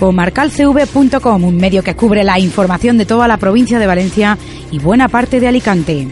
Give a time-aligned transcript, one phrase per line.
[0.00, 4.38] Comarcalcv.com, un medio que cubre la información de toda la provincia de Valencia
[4.70, 6.08] y buena parte de Alicante.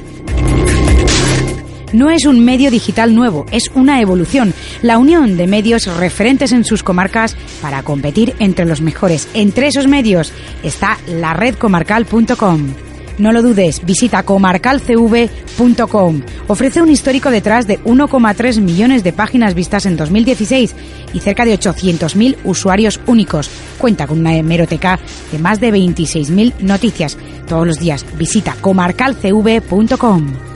[1.95, 6.65] No es un medio digital nuevo, es una evolución, la unión de medios referentes en
[6.65, 9.27] sus comarcas para competir entre los mejores.
[9.33, 12.88] Entre esos medios está la redcomarcal.com.
[13.19, 16.23] No lo dudes, visita comarcalcv.com.
[16.47, 20.75] Ofrece un histórico detrás de 1,3 millones de páginas vistas en 2016
[21.13, 23.51] y cerca de 800.000 usuarios únicos.
[23.79, 24.99] Cuenta con una hemeroteca
[25.33, 27.19] de más de 26.000 noticias.
[27.47, 30.48] Todos los días visita comarcalcv.com.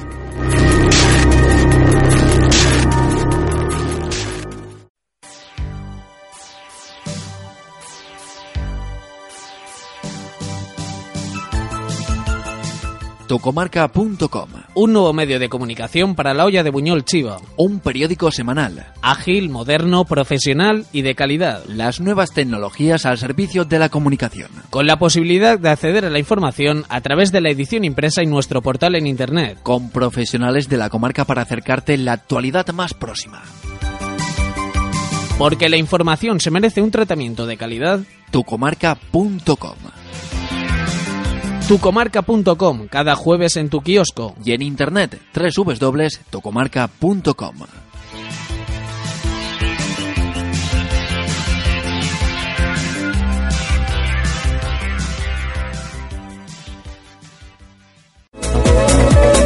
[13.32, 17.38] Tocomarca.com Un nuevo medio de comunicación para la olla de Buñol Chiva.
[17.56, 18.88] Un periódico semanal.
[19.00, 21.64] Ágil, moderno, profesional y de calidad.
[21.66, 24.50] Las nuevas tecnologías al servicio de la comunicación.
[24.68, 28.26] Con la posibilidad de acceder a la información a través de la edición impresa y
[28.26, 29.56] nuestro portal en Internet.
[29.62, 33.40] Con profesionales de la comarca para acercarte la actualidad más próxima.
[35.38, 38.00] Porque la información se merece un tratamiento de calidad.
[38.30, 39.76] Tucomarca.com
[41.68, 44.34] Tucomarca.com, cada jueves en tu kiosco.
[44.44, 47.56] Y en internet, www.tocomarca.com.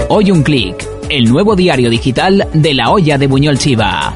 [0.09, 4.15] Hoy un clic, el nuevo diario digital de la olla de Buñol Chiva.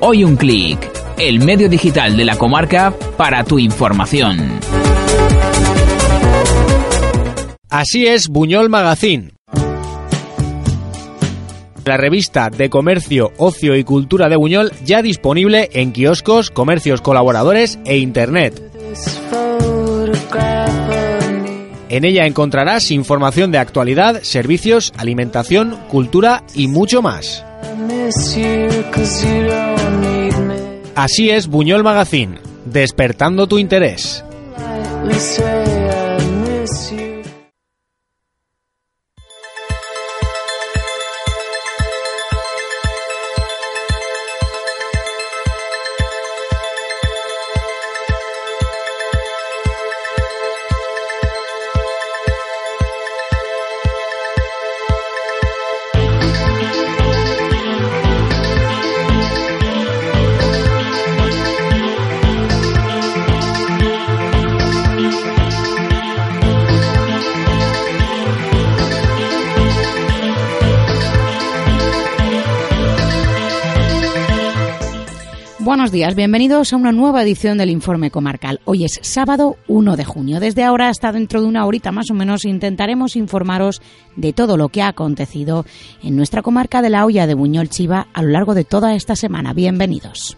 [0.00, 0.78] Hoy un clic,
[1.16, 4.60] el medio digital de la comarca para tu información.
[7.70, 9.30] Así es Buñol Magazine.
[11.84, 17.80] La revista de comercio, ocio y cultura de Buñol ya disponible en kioscos, comercios colaboradores
[17.84, 18.62] e internet.
[21.88, 27.44] En ella encontrarás información de actualidad, servicios, alimentación, cultura y mucho más.
[30.94, 34.24] Así es Buñol Magazine, despertando tu interés.
[76.14, 78.60] Bienvenidos a una nueva edición del Informe Comarcal.
[78.64, 80.40] Hoy es sábado 1 de junio.
[80.40, 83.80] Desde ahora hasta dentro de una horita más o menos intentaremos informaros
[84.16, 85.64] de todo lo que ha acontecido
[86.02, 89.16] en nuestra comarca de la Hoya de Buñol Chiva a lo largo de toda esta
[89.16, 89.52] semana.
[89.54, 90.36] Bienvenidos.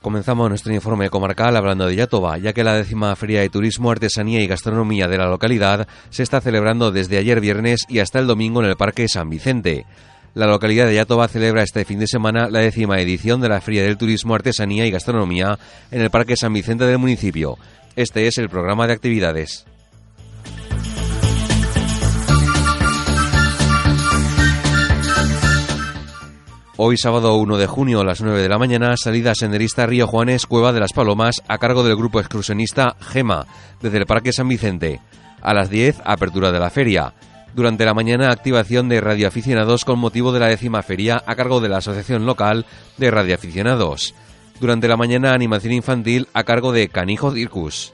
[0.00, 4.40] Comenzamos nuestro informe comarcal hablando de Yatoba, ya que la décima Feria de Turismo, Artesanía
[4.42, 8.62] y Gastronomía de la localidad se está celebrando desde ayer viernes y hasta el domingo
[8.62, 9.84] en el Parque San Vicente.
[10.32, 13.82] La localidad de Yatoba celebra este fin de semana la décima edición de la Feria
[13.82, 15.58] del Turismo, Artesanía y Gastronomía
[15.90, 17.58] en el Parque San Vicente del municipio.
[17.94, 19.66] Este es el programa de actividades.
[26.82, 30.46] Hoy sábado 1 de junio a las 9 de la mañana, salida senderista Río Juanes,
[30.46, 33.46] Cueva de las Palomas, a cargo del grupo excursionista Gema,
[33.82, 34.98] desde el Parque San Vicente.
[35.42, 37.12] A las 10, apertura de la feria.
[37.54, 41.68] Durante la mañana, activación de radioaficionados con motivo de la décima feria a cargo de
[41.68, 42.64] la Asociación Local
[42.96, 44.14] de Radioaficionados.
[44.58, 47.92] Durante la mañana, animación infantil a cargo de Canijo Circus.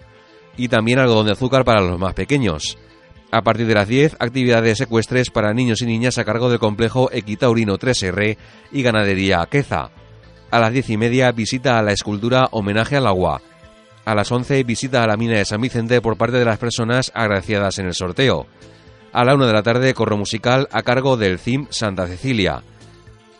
[0.56, 2.78] Y también algodón de azúcar para los más pequeños.
[3.30, 7.10] A partir de las 10, actividades secuestres para niños y niñas a cargo del complejo
[7.12, 8.36] Equitaurino 3R
[8.70, 9.90] y Ganadería Queza.
[10.50, 13.42] A las 10 y media, visita a la escultura Homenaje al Agua.
[14.04, 17.10] A las 11, visita a la mina de San Vicente por parte de las personas
[17.14, 18.46] agraciadas en el sorteo.
[19.12, 22.62] A la 1 de la tarde, corro musical a cargo del CIM Santa Cecilia.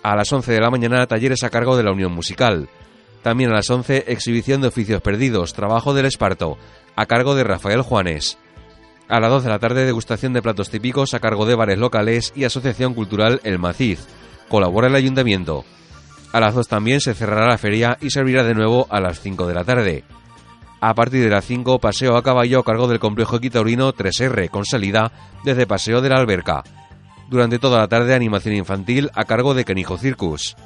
[0.02, 2.68] A las 11 de la mañana, talleres a cargo de la Unión Musical.
[3.22, 6.58] También a las 11, exhibición de oficios perdidos, trabajo del esparto,
[6.96, 8.38] a cargo de Rafael Juanes.
[9.08, 12.32] A las 2 de la tarde, degustación de platos típicos a cargo de bares locales
[12.34, 14.04] y Asociación Cultural El Maciz.
[14.48, 15.64] Colabora el ayuntamiento.
[16.32, 19.20] A las 2 también se cerrará la feria y se abrirá de nuevo a las
[19.20, 20.04] 5 de la tarde.
[20.80, 24.64] A partir de las 5, paseo a caballo a cargo del complejo equitaurino 3R, con
[24.64, 25.12] salida
[25.44, 26.64] desde Paseo de la Alberca.
[27.28, 30.56] Durante toda la tarde, animación infantil a cargo de Canijo Circus.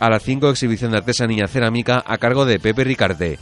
[0.00, 3.38] A las 5, exhibición de artesanía cerámica a cargo de Pepe Ricarte.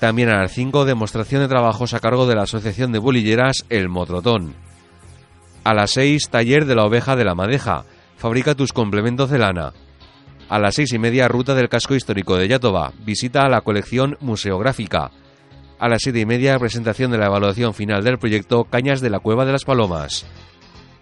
[0.00, 3.88] También a las 5, demostración de trabajos a cargo de la Asociación de Bolilleras El
[3.88, 4.54] Motrotón.
[5.64, 7.84] A las 6, taller de la oveja de la madeja.
[8.16, 9.72] Fabrica tus complementos de lana.
[10.48, 12.92] A las seis y media, ruta del casco histórico de Yatoba.
[13.04, 15.10] Visita a la colección museográfica.
[15.78, 19.18] A las siete y media, presentación de la evaluación final del proyecto Cañas de la
[19.18, 20.24] Cueva de las Palomas.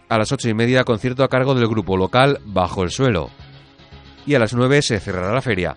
[0.09, 3.29] A las ocho y media, concierto a cargo del grupo local Bajo el Suelo.
[4.25, 5.77] Y a las nueve se cerrará la feria.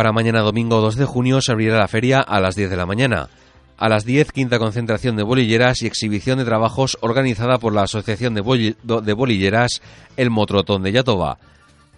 [0.00, 2.86] Para mañana domingo 2 de junio se abrirá la feria a las 10 de la
[2.86, 3.28] mañana.
[3.76, 8.32] A las 10, quinta concentración de bolilleras y exhibición de trabajos organizada por la Asociación
[8.32, 9.82] de, Bolilleras
[10.16, 11.36] El Motrotón de Yatoba.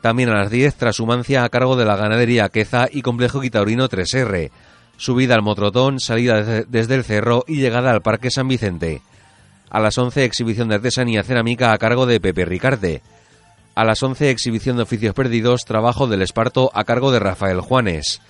[0.00, 4.50] También a las 10, transhumancia a cargo de la ganadería Queza y Complejo Quitaurino 3R.
[4.96, 9.00] Subida al Motrotón, salida desde el cerro y llegada al Parque San Vicente.
[9.70, 13.00] A las 11, exhibición de artesanía cerámica a cargo de Pepe Ricarte.
[13.74, 18.20] A las 11, exhibición de oficios perdidos, trabajo del esparto a cargo de Rafael Juanes.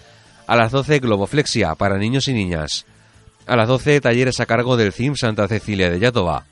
[0.47, 2.87] A las 12, globoflexia para niños y niñas.
[3.49, 6.44] A las 12, talleres a cargo del CIM Santa Cecilia de Yatoba.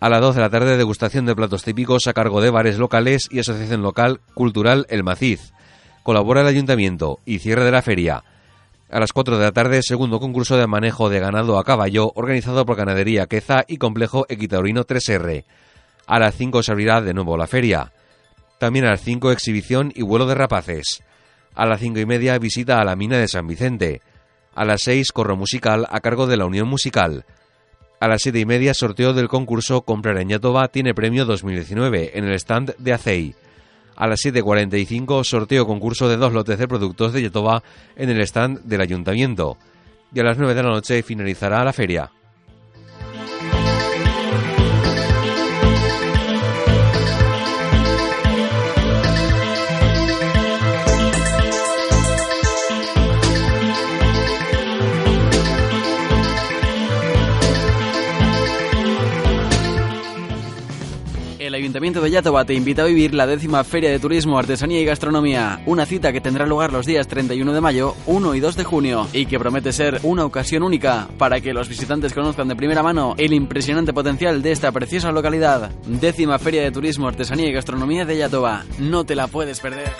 [0.00, 3.28] A las 12 de la tarde, degustación de platos típicos a cargo de bares locales
[3.30, 5.52] y Asociación Local Cultural El Maciz.
[6.02, 8.24] Colabora el Ayuntamiento y cierre de la feria.
[8.90, 12.66] A las 4 de la tarde, segundo concurso de manejo de ganado a caballo organizado
[12.66, 15.44] por Ganadería Queza y Complejo Equitaurino 3R.
[16.06, 17.92] A las 5 se abrirá de nuevo la feria.
[18.58, 21.02] También a las 5 exhibición y vuelo de rapaces.
[21.54, 24.02] A las 5 y media visita a la mina de San Vicente.
[24.54, 27.24] A las 6 corro musical a cargo de la Unión Musical.
[28.00, 32.24] A las 7 y media sorteo del concurso Comprar en Yatoba tiene premio 2019 en
[32.24, 33.34] el stand de ACEI.
[33.96, 37.64] A las 7.45 sorteo concurso de dos lotes de productos de Yatoba
[37.96, 39.56] en el stand del ayuntamiento.
[40.14, 42.10] Y a las 9 de la noche finalizará la feria.
[61.68, 65.60] Ayuntamiento de Yatoba te invita a vivir la décima Feria de Turismo, Artesanía y Gastronomía,
[65.66, 69.06] una cita que tendrá lugar los días 31 de mayo, 1 y 2 de junio
[69.12, 73.14] y que promete ser una ocasión única para que los visitantes conozcan de primera mano
[73.18, 75.70] el impresionante potencial de esta preciosa localidad.
[75.84, 78.64] Décima Feria de Turismo, Artesanía y Gastronomía de Yatoba.
[78.78, 79.92] No te la puedes perder.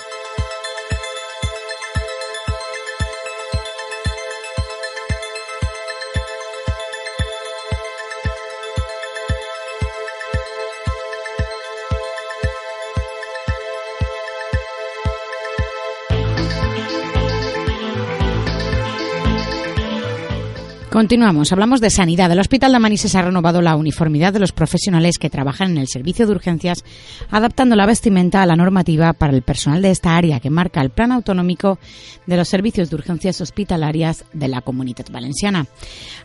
[20.91, 22.33] Continuamos, hablamos de sanidad.
[22.33, 25.87] El Hospital de Manises ha renovado la uniformidad de los profesionales que trabajan en el
[25.87, 26.83] servicio de urgencias,
[27.31, 30.89] adaptando la vestimenta a la normativa para el personal de esta área que marca el
[30.89, 31.79] Plan Autonómico
[32.27, 35.67] de los Servicios de Urgencias Hospitalarias de la Comunidad Valenciana.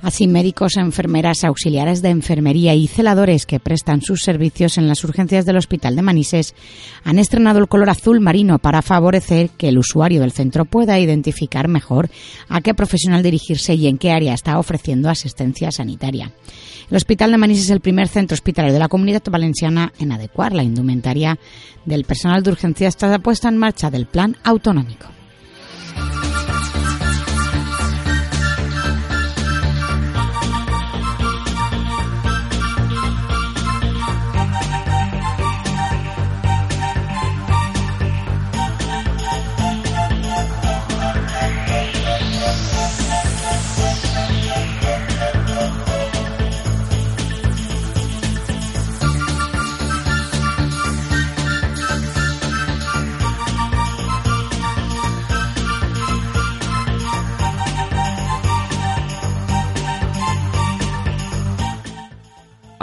[0.01, 5.45] Así, médicos, enfermeras, auxiliares de enfermería y celadores que prestan sus servicios en las urgencias
[5.45, 6.55] del Hospital de Manises
[7.03, 11.67] han estrenado el color azul marino para favorecer que el usuario del centro pueda identificar
[11.67, 12.09] mejor
[12.47, 16.31] a qué profesional dirigirse y en qué área está ofreciendo asistencia sanitaria.
[16.89, 20.53] El Hospital de Manís es el primer centro hospitalario de la comunidad valenciana en adecuar
[20.53, 21.37] la indumentaria
[21.85, 25.22] del personal de urgencia hasta la puesta en marcha del plan autonómico.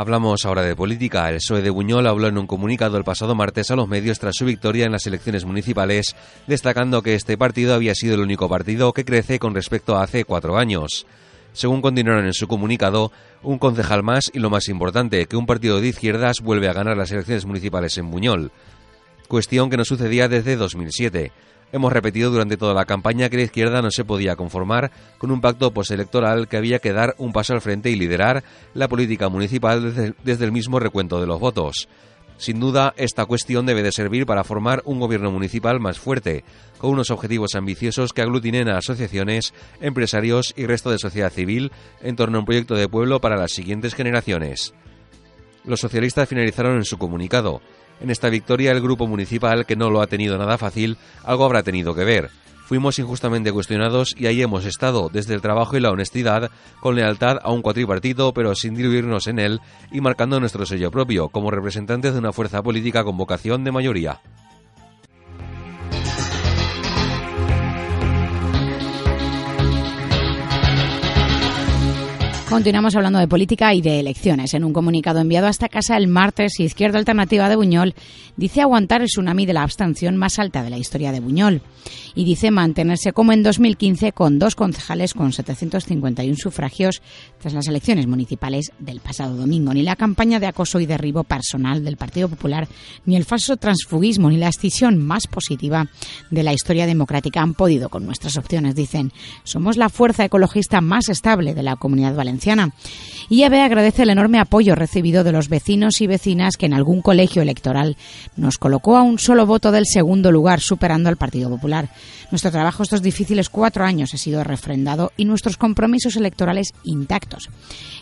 [0.00, 1.28] Hablamos ahora de política.
[1.28, 4.34] El PSOE de Buñol habló en un comunicado el pasado martes a los medios tras
[4.34, 6.16] su victoria en las elecciones municipales,
[6.46, 10.24] destacando que este partido había sido el único partido que crece con respecto a hace
[10.24, 11.06] cuatro años.
[11.52, 15.82] Según continuaron en su comunicado, un concejal más y lo más importante, que un partido
[15.82, 18.52] de izquierdas vuelve a ganar las elecciones municipales en Buñol.
[19.28, 21.30] cuestión que no sucedía desde 2007.
[21.72, 25.40] Hemos repetido durante toda la campaña que la izquierda no se podía conformar con un
[25.40, 28.42] pacto postelectoral que había que dar un paso al frente y liderar
[28.74, 31.88] la política municipal desde, el mismo recuento de los votos.
[32.38, 36.42] Sin duda, esta cuestión debe de servir para formar un gobierno municipal más fuerte,
[36.78, 42.16] con unos objetivos ambiciosos que aglutinen a asociaciones, empresarios y resto de sociedad civil en
[42.16, 44.72] torno a un proyecto de pueblo para las siguientes generaciones.
[45.64, 47.60] Los socialistas finalizaron en su comunicado.
[48.00, 51.62] En esta victoria el grupo municipal, que no lo ha tenido nada fácil, algo habrá
[51.62, 52.30] tenido que ver.
[52.64, 57.38] Fuimos injustamente cuestionados y ahí hemos estado, desde el trabajo y la honestidad, con lealtad
[57.42, 62.12] a un cuatripartito, pero sin diluirnos en él y marcando nuestro sello propio, como representantes
[62.12, 64.20] de una fuerza política con vocación de mayoría.
[72.50, 74.54] Continuamos hablando de política y de elecciones.
[74.54, 77.94] En un comunicado enviado a esta casa el martes, Izquierda Alternativa de Buñol
[78.36, 81.62] dice aguantar el tsunami de la abstención más alta de la historia de Buñol
[82.16, 87.02] y dice mantenerse como en 2015 con dos concejales con 751 sufragios
[87.38, 89.72] tras las elecciones municipales del pasado domingo.
[89.72, 92.66] Ni la campaña de acoso y derribo personal del Partido Popular,
[93.06, 95.86] ni el falso transfugismo, ni la escisión más positiva
[96.32, 98.74] de la historia democrática han podido con nuestras opciones.
[98.74, 99.12] Dicen,
[99.44, 102.39] somos la fuerza ecologista más estable de la comunidad valenciana
[103.30, 107.00] y IAB agradece el enorme apoyo recibido de los vecinos y vecinas que en algún
[107.00, 107.96] colegio electoral
[108.36, 111.90] nos colocó a un solo voto del segundo lugar, superando al Partido Popular.
[112.32, 117.50] Nuestro trabajo estos difíciles cuatro años ha sido refrendado y nuestros compromisos electorales intactos,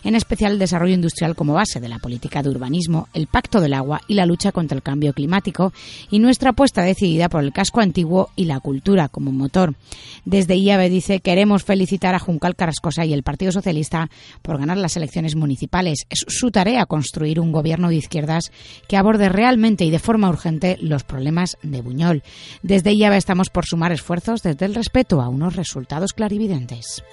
[0.03, 3.73] en especial el desarrollo industrial como base de la política de urbanismo, el pacto del
[3.73, 5.73] agua y la lucha contra el cambio climático
[6.09, 9.75] y nuestra apuesta decidida por el casco antiguo y la cultura como motor.
[10.25, 14.09] Desde IAB dice queremos felicitar a Juncal Carrascosa y el Partido Socialista
[14.41, 16.05] por ganar las elecciones municipales.
[16.09, 18.51] Es su tarea construir un gobierno de izquierdas
[18.87, 22.23] que aborde realmente y de forma urgente los problemas de Buñol.
[22.61, 27.03] Desde IAB estamos por sumar esfuerzos desde el respeto a unos resultados clarividentes.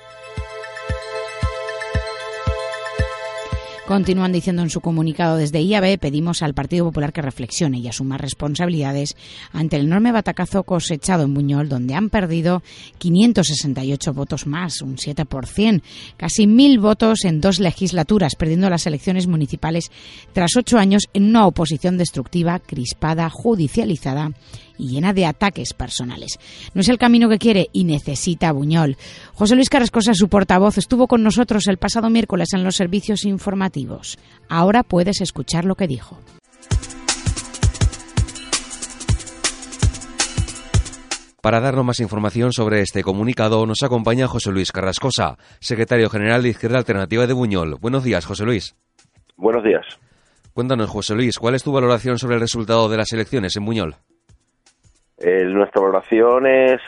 [3.87, 8.19] Continúan diciendo en su comunicado desde IAB, pedimos al Partido Popular que reflexione y asuma
[8.19, 9.17] responsabilidades
[9.53, 12.65] ante el enorme batacazo cosechado en Buñol, donde han perdido
[12.99, 15.83] 568 votos más, un 7%,
[16.17, 19.93] casi mil votos en dos legislaturas, perdiendo las elecciones municipales
[20.33, 24.33] tras ocho años en una oposición destructiva, crispada, judicializada
[24.79, 26.39] y llena de ataques personales.
[26.75, 28.97] No es el camino que quiere y necesita Buñol.
[29.35, 34.19] José Luis Carrascosa, su portavoz, estuvo con nosotros el pasado miércoles en los servicios informativos.
[34.49, 36.19] Ahora puedes escuchar lo que dijo.
[41.47, 46.49] Para darnos más información sobre este comunicado nos acompaña José Luis Carrascosa, secretario general de
[46.49, 47.77] Izquierda Alternativa de Buñol.
[47.81, 48.75] Buenos días, José Luis.
[49.37, 49.85] Buenos días.
[50.55, 53.95] Cuéntanos, José Luis, ¿cuál es tu valoración sobre el resultado de las elecciones en Buñol?
[55.19, 56.81] Eh, nuestra valoración es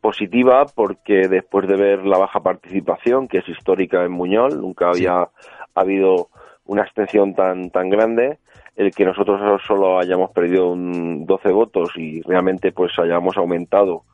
[0.00, 5.28] positiva porque después de ver la baja participación, que es histórica en Muñol, nunca había
[5.74, 6.30] habido
[6.64, 8.38] una abstención tan, tan grande,
[8.74, 14.04] el que nosotros solo hayamos perdido un 12 votos y realmente pues hayamos aumentado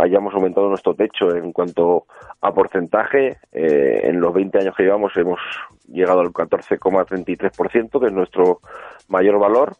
[0.00, 2.06] hayamos aumentado nuestro techo en cuanto
[2.40, 3.38] a porcentaje.
[3.52, 5.40] Eh, en los 20 años que llevamos hemos
[5.88, 8.60] llegado al 14,33%, que es nuestro
[9.08, 9.76] mayor valor.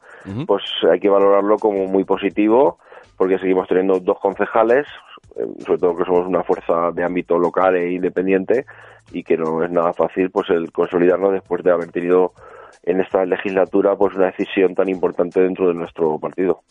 [0.46, 2.78] Pues hay que valorarlo como muy positivo
[3.16, 4.86] porque seguimos teniendo dos concejales,
[5.36, 8.64] eh, sobre todo que somos una fuerza de ámbito local e independiente
[9.12, 12.32] y que no es nada fácil pues el consolidarnos después de haber tenido
[12.84, 16.62] en esta legislatura pues una decisión tan importante dentro de nuestro partido.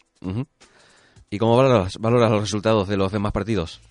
[1.29, 3.81] ¿Y cómo valoras, los resultados de los demás partidos?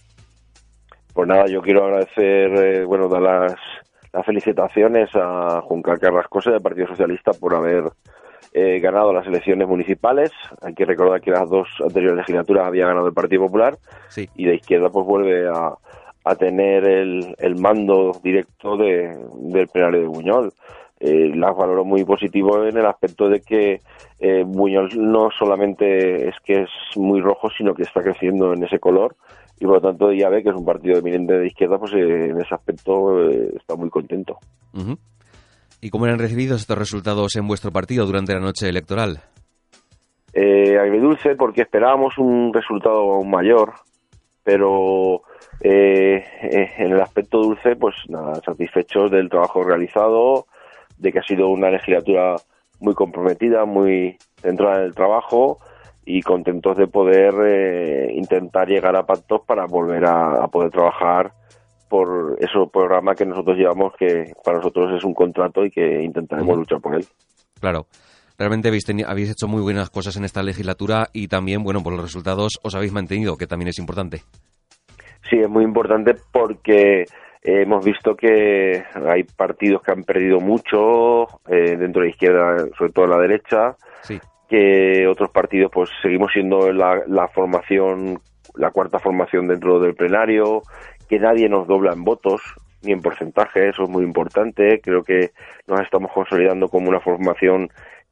[1.12, 3.54] Pues nada, yo quiero agradecer, eh, bueno, dar las,
[4.24, 7.84] felicitaciones a Juncal Carrascosa del Partido Socialista por haber
[8.54, 10.30] eh, ganado las elecciones municipales.
[10.62, 13.76] Hay que recordar que las dos anteriores legislaturas había ganado el Partido Popular
[14.34, 20.52] y de izquierda pues vuelve a, tener el, mando directo del plenario de Buñol
[21.00, 23.80] eh, las valoro muy positivo en el aspecto de que
[24.18, 28.78] eh, Buñol no solamente es que es muy rojo, sino que está creciendo en ese
[28.78, 29.14] color
[29.58, 32.26] y por lo tanto ya ve que es un partido eminente de izquierda, pues eh,
[32.30, 34.38] en ese aspecto eh, está muy contento.
[35.80, 39.20] ¿Y cómo eran recibidos estos resultados en vuestro partido durante la noche electoral?
[40.34, 43.72] Eh, agridulce porque esperábamos un resultado mayor,
[44.42, 45.22] pero
[45.60, 50.46] en el aspecto dulce, pues nada, satisfechos del trabajo realizado,
[50.98, 52.36] de que ha sido una legislatura
[52.80, 55.58] muy comprometida, muy centrada en el trabajo
[56.04, 61.32] y contentos de poder eh, intentar llegar a pactos para volver a, poder trabajar
[61.88, 66.56] por ese programa que nosotros llevamos, que para nosotros es un contrato y que intentaremos
[66.56, 67.04] luchar por él.
[67.60, 67.86] Claro.
[68.38, 72.02] Realmente habéis, habéis hecho muy buenas cosas en esta legislatura y también, bueno, por los
[72.02, 74.22] resultados os habéis mantenido, que también es importante.
[75.28, 77.04] Sí, es muy importante porque
[77.46, 82.92] hemos visto que hay partidos que han perdido mucho eh, dentro de la izquierda, sobre
[82.92, 83.76] todo en la derecha,
[84.48, 88.20] que otros partidos pues seguimos siendo la, la formación,
[88.54, 90.62] la cuarta formación dentro del plenario,
[91.08, 92.42] que nadie nos dobla en votos
[92.82, 94.80] ni en porcentaje, eso es muy importante.
[94.80, 95.30] Creo que
[95.66, 97.68] nos estamos consolidando como una formación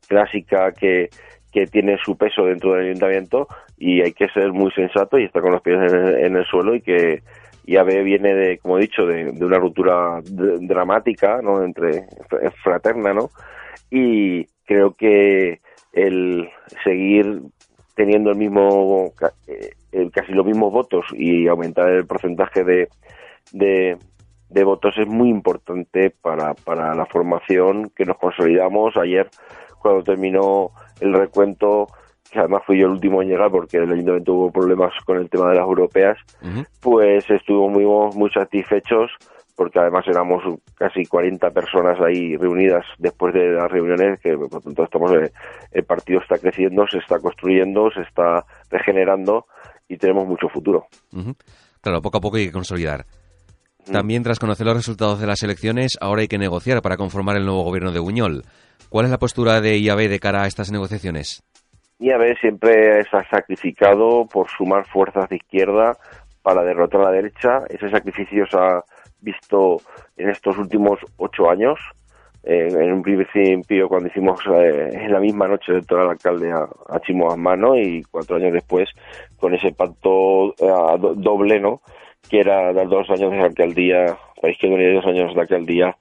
[0.08, 1.10] clásica que,
[1.52, 3.46] que tiene su peso dentro del ayuntamiento
[3.78, 6.80] y hay que ser muy sensato y estar con los pies en el, suelo y
[6.80, 7.22] que
[7.66, 11.62] IAB viene de, como he dicho, de, una ruptura dramática, ¿no?
[11.62, 12.06] Entre
[12.62, 13.30] fraterna, ¿no?
[13.90, 15.60] Y creo que
[15.92, 16.48] el
[16.82, 17.42] seguir
[17.94, 19.12] teniendo el mismo,
[19.46, 22.88] eh, casi los mismos votos y aumentar el porcentaje de,
[23.52, 23.96] de,
[24.48, 28.96] de votos es muy importante para, para la formación que nos consolidamos.
[28.96, 29.30] Ayer,
[29.80, 31.88] cuando terminó el recuento,
[32.34, 35.30] que además fui yo el último en llegar porque el ayuntamiento tuvo problemas con el
[35.30, 36.18] tema de las europeas,
[36.80, 37.84] pues estuvimos muy,
[38.16, 39.12] muy satisfechos
[39.54, 40.42] porque además éramos
[40.74, 45.12] casi 40 personas ahí reunidas después de las reuniones, que por tanto estamos,
[45.70, 49.46] el partido está creciendo, se está construyendo, se está regenerando
[49.88, 50.88] y tenemos mucho futuro.
[51.80, 53.06] Claro, poco a poco hay que consolidar.
[53.86, 53.92] Mm.
[53.92, 57.44] También tras conocer los resultados de las elecciones, ahora hay que negociar para conformar el
[57.44, 58.42] nuevo gobierno de Buñol.
[58.88, 61.44] ¿Cuál es la postura de IAB de cara a estas negociaciones?
[61.98, 65.96] IAB siempre se ha sacrificado por sumar fuerzas de izquierda
[66.42, 67.62] para derrotar a la derecha.
[67.68, 68.82] Ese sacrificio se ha
[69.20, 69.80] visto
[70.16, 71.78] en estos últimos ocho años.
[72.46, 76.68] en un principio, cuando hicimos eh, en la misma noche de todo el alcalde a,
[76.88, 78.90] a mano y cuatro años después
[79.38, 81.80] con ese pacto eh, doble, ¿no?
[82.28, 85.96] que era dar dos años de alcaldía para Izquierda Unida y dos años de alcaldía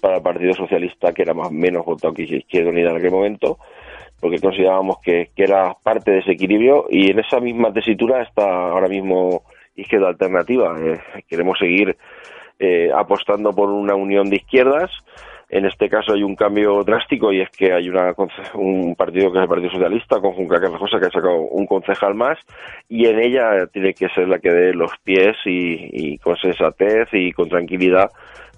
[0.00, 3.58] para el Partido Socialista, que era más menos votado que Izquierda Unida en aquel momento,
[4.20, 8.88] porque considerábamos que, era parte de ese equilibrio y en esa misma tesitura está ahora
[8.88, 9.42] mismo
[9.74, 10.74] Izquierda Alternativa.
[10.80, 11.96] Eh, queremos seguir
[12.58, 14.90] eh, apostando por una unión de izquierdas
[15.48, 18.14] en este caso hay un cambio drástico y es que hay una,
[18.54, 22.14] un partido que es el Partido Socialista con Junca Carrajosa que ha sacado un concejal
[22.14, 22.36] más
[22.88, 27.30] y en ella tiene que ser la que dé los pies y con sensatez y
[27.32, 28.10] con tranquilidad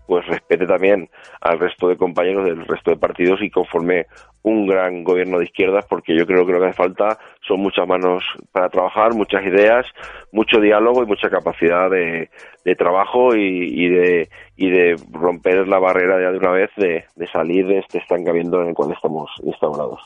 [0.09, 1.11] pues respete también
[1.42, 4.07] al resto de compañeros del resto de partidos y conforme
[4.42, 7.87] un gran gobierno de izquierdas porque yo creo que lo que hace falta son muchas
[7.87, 9.85] manos para trabajar, muchas ideas,
[10.33, 12.31] mucho diálogo y mucha capacidad de,
[12.79, 17.81] trabajo y, de, y de romper la barrera ya de una vez de, salir de
[17.81, 20.01] este estancamiento en el cual estamos instaurados.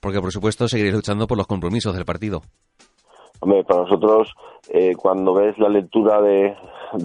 [0.00, 2.42] Porque por supuesto seguiréis luchando por los compromisos del partido.
[3.42, 4.32] Hombre, para nosotros,
[4.70, 6.54] eh, cuando ves la lectura de,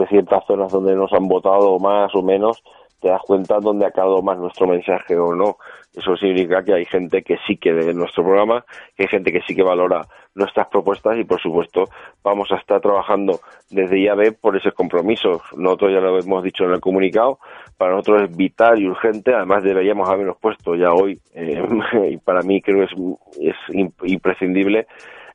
[0.08, 2.64] ciertas zonas donde nos han votado más o menos,
[3.02, 5.58] te das cuenta dónde ha quedado más nuestro mensaje o no.
[5.96, 8.64] Eso significa que hay gente que sí que ve nuestro programa,
[8.96, 11.86] que hay gente que sí que valora nuestras propuestas y, por supuesto,
[12.24, 13.40] vamos a estar trabajando
[13.72, 15.42] desde IAB por ese compromiso.
[15.56, 17.40] Nosotros ya lo hemos dicho en el comunicado,
[17.78, 21.64] para nosotros es vital y urgente, además deberíamos habernos puesto ya hoy, eh,
[22.12, 24.86] y para mí creo que es, es imprescindible,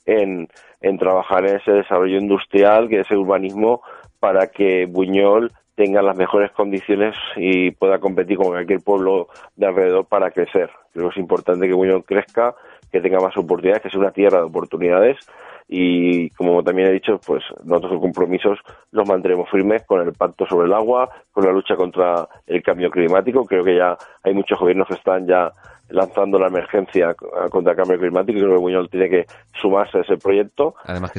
[0.06, 0.48] en,
[0.80, 3.82] en trabajar en ese desarrollo industrial, que es el urbanismo,
[4.20, 10.06] para que Buñol tenga las mejores condiciones y pueda competir con cualquier pueblo de alrededor
[10.06, 10.70] para crecer.
[10.92, 12.54] Creo que es importante que Buñol crezca,
[12.92, 15.16] que tenga más oportunidades, que sea una tierra de oportunidades
[15.74, 18.58] y como también he dicho, pues nosotros compromisos
[18.90, 22.90] los mantendremos firmes con el pacto sobre el agua, con la lucha contra el cambio
[22.90, 23.46] climático.
[23.46, 25.50] Creo que ya hay muchos gobiernos que están ya
[25.88, 27.14] lanzando la emergencia
[27.50, 29.26] contra el cambio climático y creo que Buñol tiene que
[29.60, 30.74] sumarse a ese proyecto.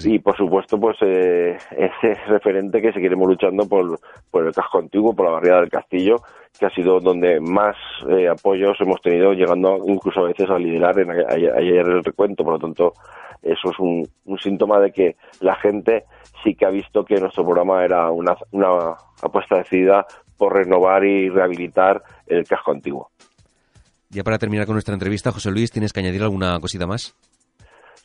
[0.05, 5.15] Y por supuesto, pues eh, ese referente que seguiremos luchando por, por el casco antiguo,
[5.15, 6.17] por la barriada del castillo,
[6.57, 7.75] que ha sido donde más
[8.09, 12.43] eh, apoyos hemos tenido, llegando incluso a veces a liderar en ayer el recuento.
[12.43, 12.93] Por lo tanto,
[13.41, 16.05] eso es un, un síntoma de que la gente
[16.43, 20.05] sí que ha visto que nuestro programa era una, una apuesta decidida
[20.37, 23.09] por renovar y rehabilitar el casco antiguo.
[24.09, 27.15] Ya para terminar con nuestra entrevista, José Luis, ¿tienes que añadir alguna cosita más?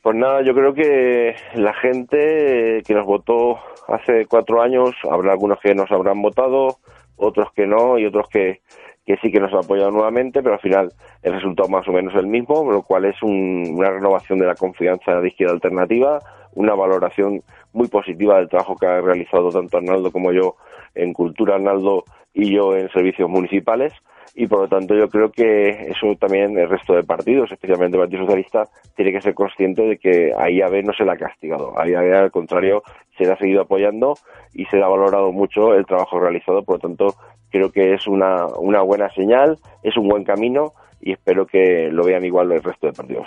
[0.02, 3.58] Pues nada, yo creo que la gente que nos votó
[3.88, 6.78] hace cuatro años, habrá algunos que nos habrán votado,
[7.18, 8.60] otros que no y otros que,
[9.04, 12.14] que sí que nos han apoyado nuevamente, pero al final el resultado más o menos
[12.14, 16.20] el mismo, lo cual es una renovación de la confianza de Izquierda Alternativa,
[16.54, 20.56] una valoración muy positiva del trabajo que ha realizado tanto Arnaldo como yo
[20.94, 22.04] en Cultura Arnaldo
[22.34, 23.92] y yo en servicios municipales
[24.34, 28.02] y por lo tanto yo creo que eso también el resto de partidos, especialmente el
[28.04, 28.64] Partido Socialista,
[28.96, 32.14] tiene que ser consciente de que a IAB no se le ha castigado, a IAB
[32.14, 32.82] al contrario
[33.16, 34.14] se le ha seguido apoyando
[34.54, 37.14] y se le ha valorado mucho el trabajo realizado, por lo tanto
[37.50, 42.04] creo que es una, una buena señal, es un buen camino y espero que lo
[42.04, 43.26] vean igual el resto de partidos.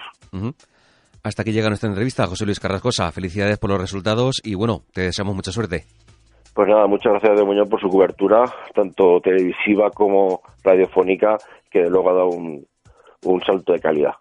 [1.23, 3.11] Hasta aquí llega nuestra entrevista, José Luis Carrascosa.
[3.11, 5.85] Felicidades por los resultados y bueno, te deseamos mucha suerte.
[6.53, 8.43] Pues nada, muchas gracias de Muñoz por su cobertura,
[8.75, 11.37] tanto televisiva como radiofónica,
[11.69, 12.65] que luego ha dado un,
[13.23, 14.13] un salto de calidad.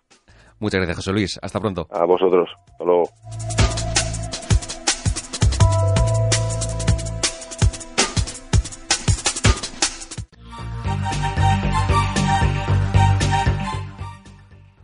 [0.60, 1.38] Muchas gracias, José Luis.
[1.42, 1.86] Hasta pronto.
[1.90, 2.48] A vosotros.
[2.70, 3.04] Hasta luego.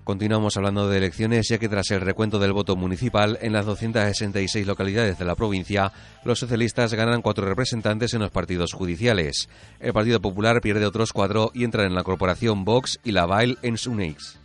[0.07, 4.65] Continuamos hablando de elecciones, ya que tras el recuento del voto municipal en las 266
[4.65, 5.91] localidades de la provincia,
[6.23, 9.49] los socialistas ganan cuatro representantes en los partidos judiciales.
[9.81, 13.59] El Partido Popular pierde otros cuatro y entran en la corporación Vox y la Bail
[13.63, 14.39] en Suneix.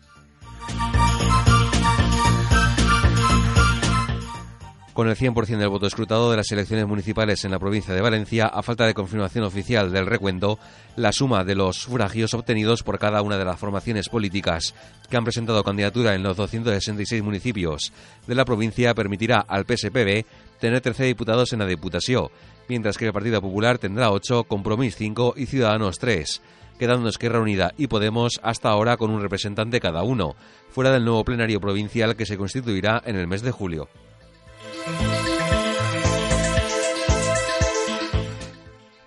[5.02, 8.46] Con el 100% del voto escrutado de las elecciones municipales en la provincia de Valencia,
[8.46, 10.60] a falta de confirmación oficial del recuento,
[10.96, 14.76] la suma de los sufragios obtenidos por cada una de las formaciones políticas
[15.10, 17.92] que han presentado candidatura en los 266 municipios
[18.28, 20.24] de la provincia permitirá al PSPB
[20.60, 22.28] tener 13 diputados en la Diputación,
[22.70, 26.44] mientras que el Partido Popular tendrá 8, Compromís 5 y Ciudadanos 3
[26.78, 30.36] quedando Esquerra Unida y Podemos hasta ahora con un representante cada uno,
[30.70, 33.90] fuera del nuevo plenario provincial que se constituirá en el mes de julio.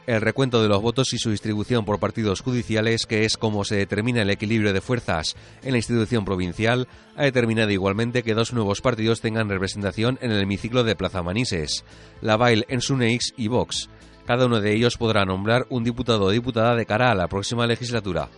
[0.07, 3.77] El recuento de los votos y su distribución por partidos judiciales, que es como se
[3.77, 8.83] determina el equilibrio de fuerzas en la institución provincial, ha determinado igualmente que dos nuevos
[8.83, 11.87] partidos tengan representación en el hemiciclo de Plaza Manises,
[12.21, 13.89] la Bail en Suneix y Vox.
[14.27, 17.67] Cada uno de ellos podrá nombrar un diputado o diputada de cara a la próxima
[17.67, 18.29] legislatura.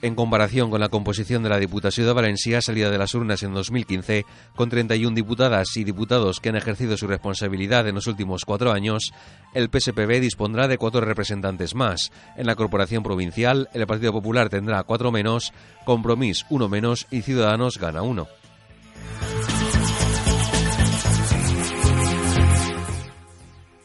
[0.00, 3.52] En comparación con la composición de la Diputación de Valencia salida de las urnas en
[3.52, 8.70] 2015, con 31 diputadas y diputados que han ejercido su responsabilidad en los últimos cuatro
[8.70, 9.12] años,
[9.54, 12.12] el PSPB dispondrá de cuatro representantes más.
[12.36, 15.52] En la Corporación Provincial, el Partido Popular tendrá cuatro menos,
[15.84, 18.28] Compromís uno menos y Ciudadanos gana uno.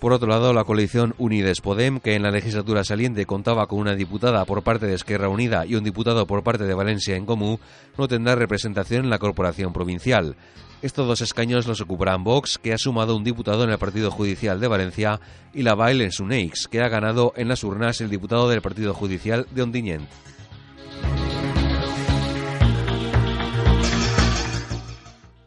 [0.04, 3.96] Por otro lado, la coalición Unides Podem, que en la legislatura saliente contaba con una
[3.96, 7.58] diputada por parte de Esquerra Unida y un diputado por parte de Valencia en Comú,
[7.98, 10.36] no tendrá representación en la corporación provincial.
[10.82, 14.60] Estos dos escaños los ocuparán Vox, que ha sumado un diputado en el Partido Judicial
[14.60, 15.22] de Valencia,
[15.54, 18.94] y la Bail en Suneix, que ha ganado en las urnas el diputado del Partido
[18.94, 20.10] Judicial de Ondiñent.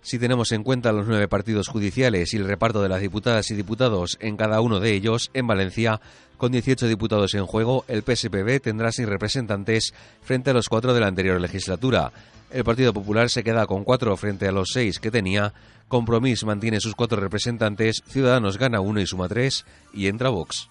[0.07, 3.57] Si tenemos en cuenta los nueve partidos judiciales y el reparto de las diputadas y
[3.57, 6.01] diputados en cada uno de ellos, en Valencia,
[6.37, 11.01] con 18 diputados en juego, el PSPB tendrá seis representantes frente a los cuatro de
[11.01, 12.12] la anterior legislatura.
[12.53, 15.53] El Partido Popular se queda con cuatro frente a los seis que tenía.
[15.88, 18.05] Compromís mantiene sus cuatro representantes.
[18.07, 19.66] Ciudadanos gana uno y suma tres.
[19.92, 20.69] Y entra Vox.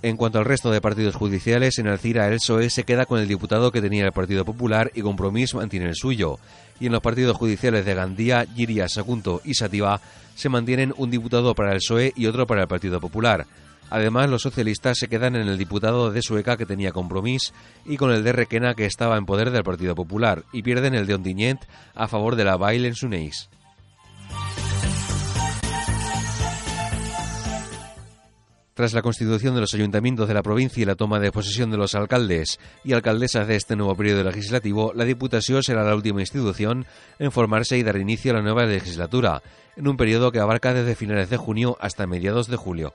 [0.00, 3.26] En cuanto al resto de partidos judiciales, en Alcira el PSOE se queda con el
[3.26, 6.38] diputado que tenía el Partido Popular y Compromís mantiene el suyo.
[6.78, 10.00] Y en los partidos judiciales de Gandía, Giria, Sagunto y Sativa
[10.36, 13.46] se mantienen un diputado para el PSOE y otro para el Partido Popular.
[13.90, 17.52] Además, los socialistas se quedan en el diputado de Sueca que tenía Compromís
[17.84, 21.06] y con el de Requena que estaba en poder del Partido Popular y pierden el
[21.06, 21.62] de Ondiñent
[21.96, 23.48] a favor de la Bail en Suneix.
[28.78, 31.76] Tras la constitución de los ayuntamientos de la provincia y la toma de posesión de
[31.76, 36.86] los alcaldes y alcaldesas de este nuevo periodo legislativo, la Diputación será la última institución
[37.18, 39.42] en formarse y dar inicio a la nueva legislatura,
[39.76, 42.94] en un periodo que abarca desde finales de junio hasta mediados de julio.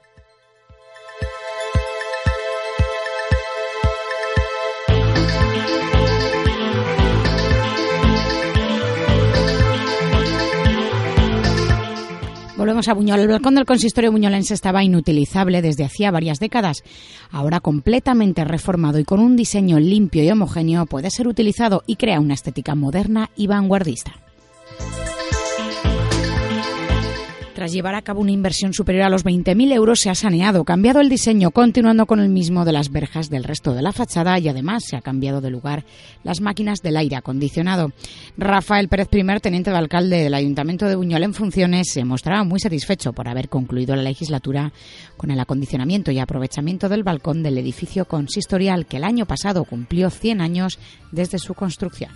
[12.63, 13.19] Volvemos a Buñol.
[13.19, 16.81] El balcón del consistorio buñolense estaba inutilizable desde hacía varias décadas.
[17.29, 22.21] Ahora completamente reformado y con un diseño limpio y homogéneo puede ser utilizado y crea
[22.21, 24.13] una estética moderna y vanguardista.
[27.63, 30.99] Tras llevar a cabo una inversión superior a los 20.000 euros, se ha saneado, cambiado
[30.99, 34.49] el diseño, continuando con el mismo de las verjas del resto de la fachada y
[34.49, 35.85] además se ha cambiado de lugar
[36.25, 37.93] las máquinas del aire acondicionado.
[38.35, 42.59] Rafael Pérez Primer, teniente de alcalde del Ayuntamiento de Buñol en funciones, se mostraba muy
[42.59, 44.73] satisfecho por haber concluido la legislatura
[45.15, 50.09] con el acondicionamiento y aprovechamiento del balcón del edificio consistorial que el año pasado cumplió
[50.09, 50.79] 100 años
[51.13, 52.11] desde su construcción.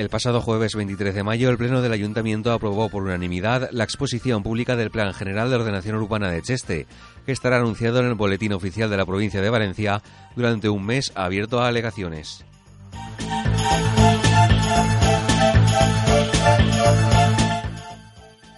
[0.00, 4.42] El pasado jueves 23 de mayo, el Pleno del Ayuntamiento aprobó por unanimidad la exposición
[4.42, 6.86] pública del Plan General de Ordenación Urbana de Cheste,
[7.26, 10.00] que estará anunciado en el Boletín Oficial de la Provincia de Valencia
[10.34, 12.46] durante un mes abierto a alegaciones.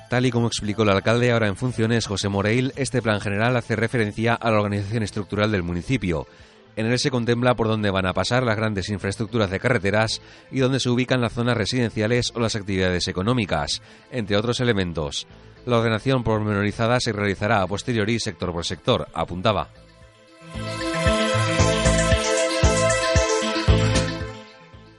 [0.09, 3.75] Tal y como explicó el alcalde ahora en funciones, José Moreil, este plan general hace
[3.75, 6.29] referencia a la organización estructural del municipio,
[6.77, 10.61] en él se contempla por dónde van a pasar las grandes infraestructuras de carreteras y
[10.61, 15.27] dónde se ubican las zonas residenciales o las actividades económicas, entre otros elementos.
[15.67, 19.69] La ordenación pormenorizada se realizará a posteriori sector por sector, apuntaba.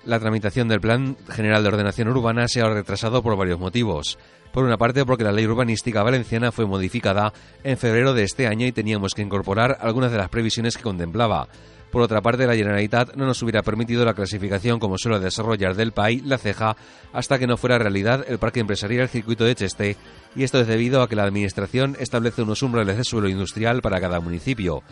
[0.05, 4.17] La tramitación del Plan General de Ordenación Urbana se ha retrasado por varios motivos.
[4.53, 8.67] Por una parte, porque la ley urbanística valenciana fue modificada en febrero de este año
[8.67, 11.47] y teníamos que incorporar algunas de las previsiones que contemplaba.
[11.89, 15.91] Por otra parte, la Generalitat no nos hubiera permitido la clasificación como suelo desarrollar del
[15.91, 16.77] PAI, la ceja,
[17.13, 19.97] hasta que no fuera realidad el parque empresarial circuito de Cheste,
[20.35, 23.99] y esto es debido a que la Administración establece unos umbrales de suelo industrial para
[23.99, 24.83] cada municipio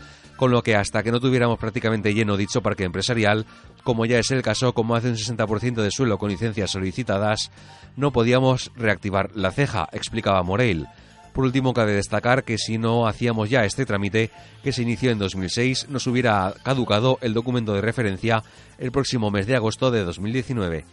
[0.42, 3.46] con lo que hasta que no tuviéramos prácticamente lleno dicho parque empresarial,
[3.84, 7.52] como ya es el caso, como hace un 60% de suelo con licencias solicitadas,
[7.96, 10.88] no podíamos reactivar la ceja, explicaba Moreil.
[11.32, 14.32] Por último, cabe destacar que si no hacíamos ya este trámite,
[14.64, 18.42] que se inició en 2006, nos hubiera caducado el documento de referencia
[18.80, 20.86] el próximo mes de agosto de 2019.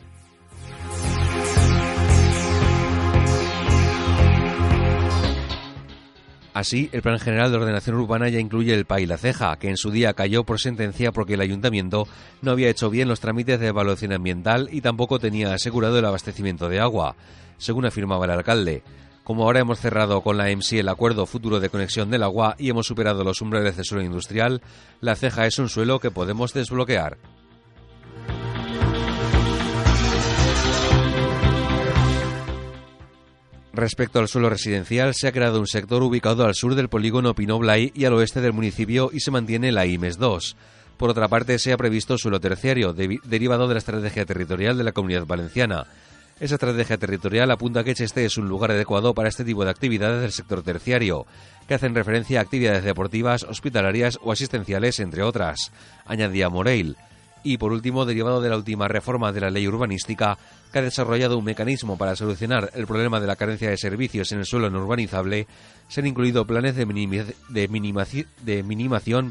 [6.59, 9.77] Así, el Plan General de Ordenación Urbana ya incluye el PAI La Ceja, que en
[9.77, 12.09] su día cayó por sentencia porque el ayuntamiento
[12.43, 16.69] no había hecho bien los trámites de evaluación ambiental y tampoco tenía asegurado el abastecimiento
[16.69, 17.15] de agua,
[17.59, 18.83] según afirmaba el alcalde.
[19.23, 22.71] Como ahora hemos cerrado con la EMSI el acuerdo futuro de conexión del agua y
[22.71, 24.61] hemos superado los umbrales de suelo industrial,
[25.01, 27.19] la ceja es un suelo que podemos desbloquear.
[33.79, 37.93] Respecto al suelo residencial, se ha creado un sector ubicado al sur del polígono Pinoblay
[37.95, 40.57] y al oeste del municipio y se mantiene la IMES 2.
[40.97, 44.91] Por otra parte, se ha previsto suelo terciario, derivado de la estrategia territorial de la
[44.91, 45.87] Comunidad Valenciana.
[46.41, 50.23] Esa estrategia territorial apunta que este es un lugar adecuado para este tipo de actividades
[50.23, 51.25] del sector terciario,
[51.69, 55.71] que hacen referencia a actividades deportivas, hospitalarias o asistenciales, entre otras,
[56.05, 56.97] añadía Moreil
[57.43, 60.39] y, por último, derivado de la última reforma de la ley urbanística,
[60.73, 64.41] que ha desarrollado un mecanismo para solucionar el problema de la carencia de servicios en
[64.41, 65.47] el suelo no urbanizable,
[65.89, 66.85] se han incluido planes de,
[67.49, 67.69] de,
[68.63, 69.31] minimación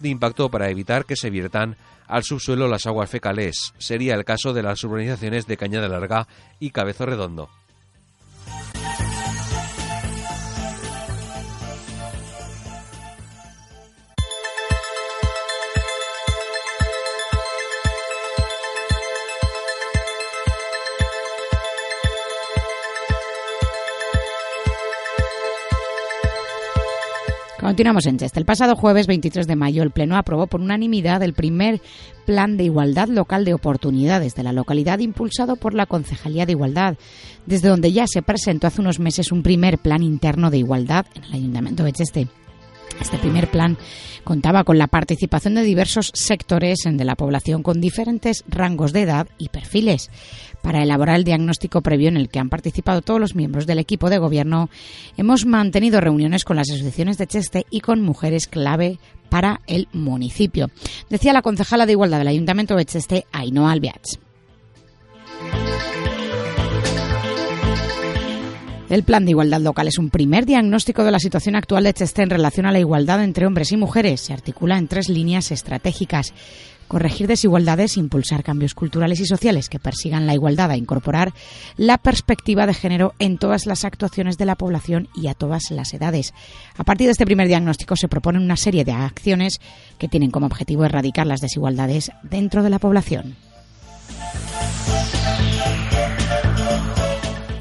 [0.00, 3.74] de impacto para evitar que se viertan al subsuelo las aguas fecales.
[3.78, 6.26] Sería el caso de las urbanizaciones de Cañada Larga
[6.60, 7.48] y Cabezo Redondo.
[27.66, 28.38] Continuamos en Cheste.
[28.38, 31.80] El pasado jueves 23 de mayo el Pleno aprobó por unanimidad el primer
[32.24, 36.96] Plan de Igualdad Local de Oportunidades de la localidad impulsado por la Concejalía de Igualdad,
[37.44, 41.24] desde donde ya se presentó hace unos meses un primer plan interno de igualdad en
[41.24, 42.28] el Ayuntamiento de Cheste.
[43.00, 43.76] Este primer plan
[44.24, 49.28] contaba con la participación de diversos sectores de la población con diferentes rangos de edad
[49.38, 50.10] y perfiles
[50.62, 54.10] para elaborar el diagnóstico previo en el que han participado todos los miembros del equipo
[54.10, 54.68] de gobierno.
[55.16, 60.70] Hemos mantenido reuniones con las asociaciones de Cheste y con mujeres clave para el municipio.
[61.08, 64.25] Decía la concejala de Igualdad del Ayuntamiento de Cheste, Ainhoa Albiach.
[68.88, 72.22] El Plan de Igualdad Local es un primer diagnóstico de la situación actual de Cheste
[72.22, 74.20] en relación a la igualdad entre hombres y mujeres.
[74.20, 76.32] Se articula en tres líneas estratégicas.
[76.86, 81.34] Corregir desigualdades, impulsar cambios culturales y sociales que persigan la igualdad a incorporar
[81.76, 85.92] la perspectiva de género en todas las actuaciones de la población y a todas las
[85.92, 86.32] edades.
[86.76, 89.60] A partir de este primer diagnóstico se proponen una serie de acciones
[89.98, 93.34] que tienen como objetivo erradicar las desigualdades dentro de la población.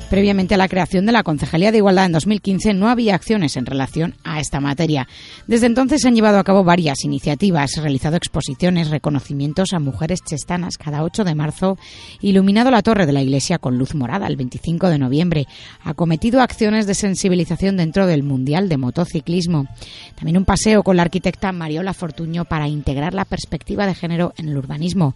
[0.09, 3.65] Previamente a la creación de la Concejalía de Igualdad en 2015 no había acciones en
[3.65, 5.07] relación a esta materia.
[5.47, 10.77] Desde entonces se han llevado a cabo varias iniciativas, realizado exposiciones, reconocimientos a mujeres chestanas
[10.77, 11.79] cada 8 de marzo,
[12.21, 15.47] iluminado la torre de la iglesia con luz morada el 25 de noviembre,
[15.83, 19.67] acometido acciones de sensibilización dentro del Mundial de Motociclismo.
[20.15, 24.49] También un paseo con la arquitecta Mariola Fortuño para integrar la perspectiva de género en
[24.49, 25.15] el urbanismo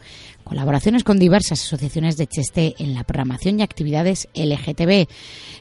[0.50, 5.08] colaboraciones con diversas asociaciones de Cheste en la programación y actividades LGTB,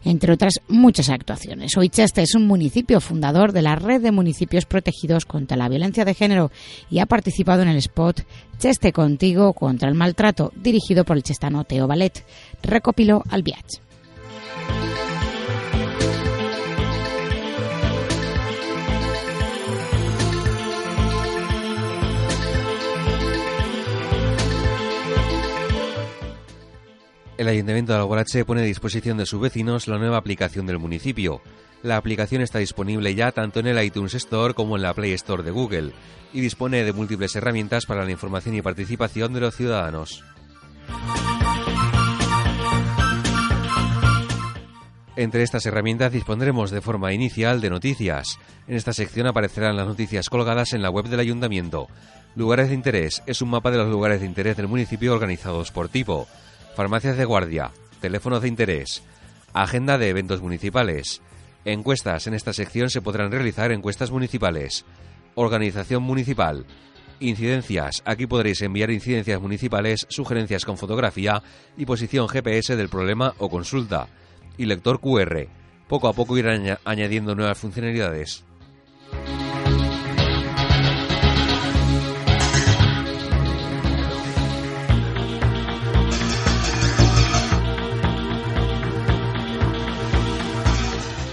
[0.05, 1.77] entre otras muchas actuaciones.
[1.77, 6.07] Hoy Cheste es un municipio fundador de la red de municipios protegidos contra la violencia
[6.07, 6.51] de género
[6.90, 8.22] y ha participado en el spot
[8.59, 12.24] Cheste contigo contra el maltrato, dirigido por el chestano Teo Ballet.
[12.62, 13.88] Recopiló al viaje.
[27.38, 31.40] El Ayuntamiento de Alborache pone a disposición de sus vecinos la nueva aplicación del municipio.
[31.85, 35.44] La aplicación está disponible ya tanto en el iTunes Store como en la Play Store
[35.44, 35.92] de Google
[36.33, 40.24] y dispone de múltiples herramientas para la información y participación de los ciudadanos.
[45.14, 48.40] Entre estas herramientas dispondremos de forma inicial de noticias.
[48.66, 51.87] En esta sección aparecerán las noticias colgadas en la web del ayuntamiento.
[52.35, 55.88] Lugares de interés es un mapa de los lugares de interés del municipio organizados por
[55.88, 56.27] tipo.
[56.79, 59.03] Farmacias de guardia, teléfonos de interés,
[59.53, 61.21] agenda de eventos municipales.
[61.64, 62.29] Encuestas.
[62.29, 64.85] En esta sección se podrán realizar encuestas municipales.
[65.35, 66.67] Organización municipal.
[67.19, 68.01] Incidencias.
[68.05, 71.43] Aquí podréis enviar incidencias municipales, sugerencias con fotografía
[71.77, 74.07] y posición GPS del problema o consulta
[74.57, 75.49] y lector QR.
[75.88, 78.45] Poco a poco irán añadiendo nuevas funcionalidades.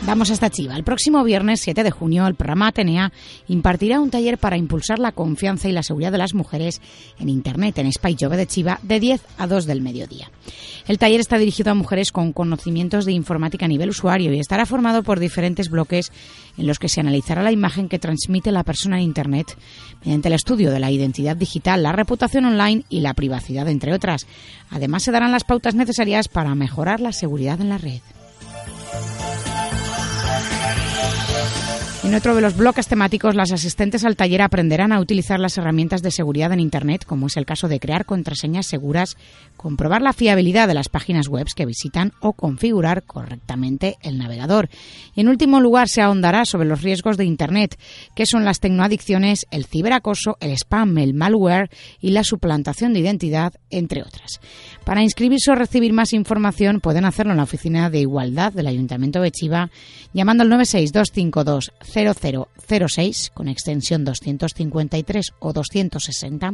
[0.07, 0.75] Vamos hasta Chiva.
[0.75, 3.11] El próximo viernes 7 de junio, el programa Atenea
[3.47, 6.79] impartirá un taller para impulsar la confianza y la seguridad de las mujeres
[7.17, 10.29] en Internet en Spy Jove de Chiva de 10 a 2 del mediodía.
[10.87, 14.67] El taller está dirigido a mujeres con conocimientos de informática a nivel usuario y estará
[14.67, 16.11] formado por diferentes bloques
[16.55, 19.57] en los que se analizará la imagen que transmite la persona en Internet
[20.03, 24.27] mediante el estudio de la identidad digital, la reputación online y la privacidad, entre otras.
[24.69, 28.01] Además, se darán las pautas necesarias para mejorar la seguridad en la red.
[32.05, 36.03] En otro de los bloques temáticos, las asistentes al taller aprenderán a utilizar las herramientas
[36.03, 39.17] de seguridad en Internet, como es el caso de crear contraseñas seguras,
[39.57, 44.69] comprobar la fiabilidad de las páginas web que visitan o configurar correctamente el navegador.
[45.15, 47.79] Y en último lugar, se ahondará sobre los riesgos de Internet,
[48.15, 53.53] que son las tecnoadicciones, el ciberacoso, el spam, el malware y la suplantación de identidad,
[53.71, 54.39] entre otras.
[54.85, 59.21] Para inscribirse o recibir más información, pueden hacerlo en la Oficina de Igualdad del Ayuntamiento
[59.21, 59.71] de Chiva,
[60.13, 66.53] llamando al 96252 0006 con extensión 253 o 260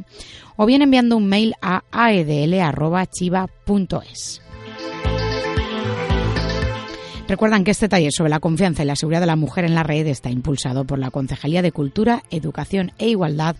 [0.58, 2.82] o bien enviando un mail a aedl.chiva.es.
[7.28, 9.84] Recuerdan que este taller sobre la confianza y la seguridad de la mujer en la
[9.84, 13.56] red está impulsado por la Concejalía de Cultura, Educación e Igualdad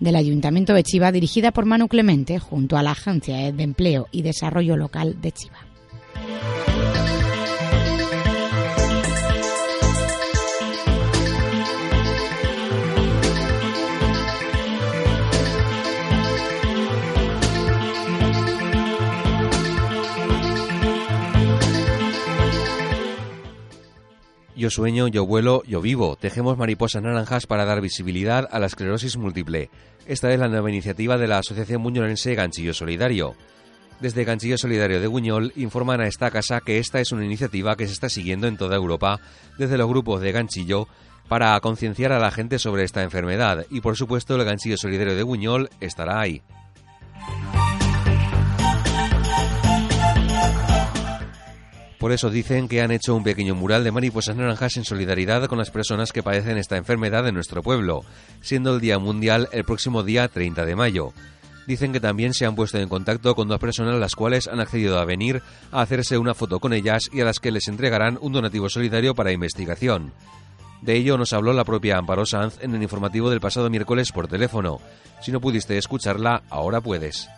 [0.00, 4.22] del Ayuntamiento de Chiva, dirigida por Manu Clemente, junto a la Agencia de Empleo y
[4.22, 5.58] Desarrollo Local de Chiva.
[24.62, 26.14] Yo sueño, yo vuelo, yo vivo.
[26.14, 29.70] Tejemos mariposas naranjas para dar visibilidad a la esclerosis múltiple.
[30.06, 33.34] Esta es la nueva iniciativa de la Asociación Buñolense Ganchillo Solidario.
[33.98, 37.88] Desde Ganchillo Solidario de Buñol informan a esta casa que esta es una iniciativa que
[37.88, 39.18] se está siguiendo en toda Europa
[39.58, 40.86] desde los grupos de Ganchillo
[41.26, 45.24] para concienciar a la gente sobre esta enfermedad y por supuesto el Ganchillo Solidario de
[45.24, 46.40] Buñol estará ahí.
[52.02, 55.58] Por eso dicen que han hecho un pequeño mural de mariposas naranjas en solidaridad con
[55.58, 58.00] las personas que padecen esta enfermedad en nuestro pueblo,
[58.40, 61.12] siendo el Día Mundial el próximo día 30 de mayo.
[61.68, 64.98] Dicen que también se han puesto en contacto con dos personas las cuales han accedido
[64.98, 68.32] a venir a hacerse una foto con ellas y a las que les entregarán un
[68.32, 70.12] donativo solidario para investigación.
[70.80, 74.26] De ello nos habló la propia Amparo Sanz en el informativo del pasado miércoles por
[74.26, 74.80] teléfono.
[75.20, 77.28] Si no pudiste escucharla, ahora puedes.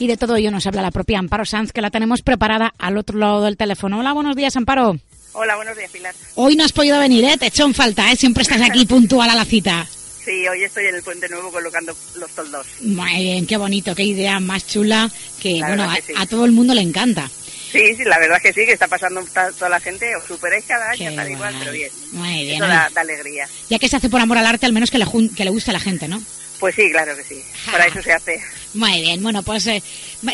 [0.00, 2.96] Y de todo ello nos habla la propia Amparo Sanz, que la tenemos preparada al
[2.96, 3.98] otro lado del teléfono.
[3.98, 4.96] Hola, buenos días, Amparo.
[5.34, 6.14] Hola, buenos días, Pilar.
[6.36, 7.36] Hoy no has podido venir, ¿eh?
[7.36, 8.16] Te echó en falta, ¿eh?
[8.16, 9.86] Siempre estás aquí puntual a la cita.
[10.24, 12.66] Sí, hoy estoy en el Puente Nuevo colocando los toldos.
[12.80, 15.86] Muy bien, qué bonito, qué idea más chula, que, bueno,
[16.16, 17.28] a, todo el mundo le encanta.
[17.28, 19.22] Sí, sí, la verdad es que sí, que está pasando
[19.58, 21.90] toda la gente, os superáis cada año, tal igual, pero bien.
[22.12, 22.56] Muy bien.
[22.56, 23.46] Eso da, alegría.
[23.68, 25.06] Ya que se hace por amor al arte, al menos que le,
[25.36, 26.22] que le guste a la gente, ¿no?
[26.60, 27.42] Pues sí, claro que sí.
[27.64, 28.38] Para eso se hace.
[28.74, 29.82] Muy bien, bueno, pues eh,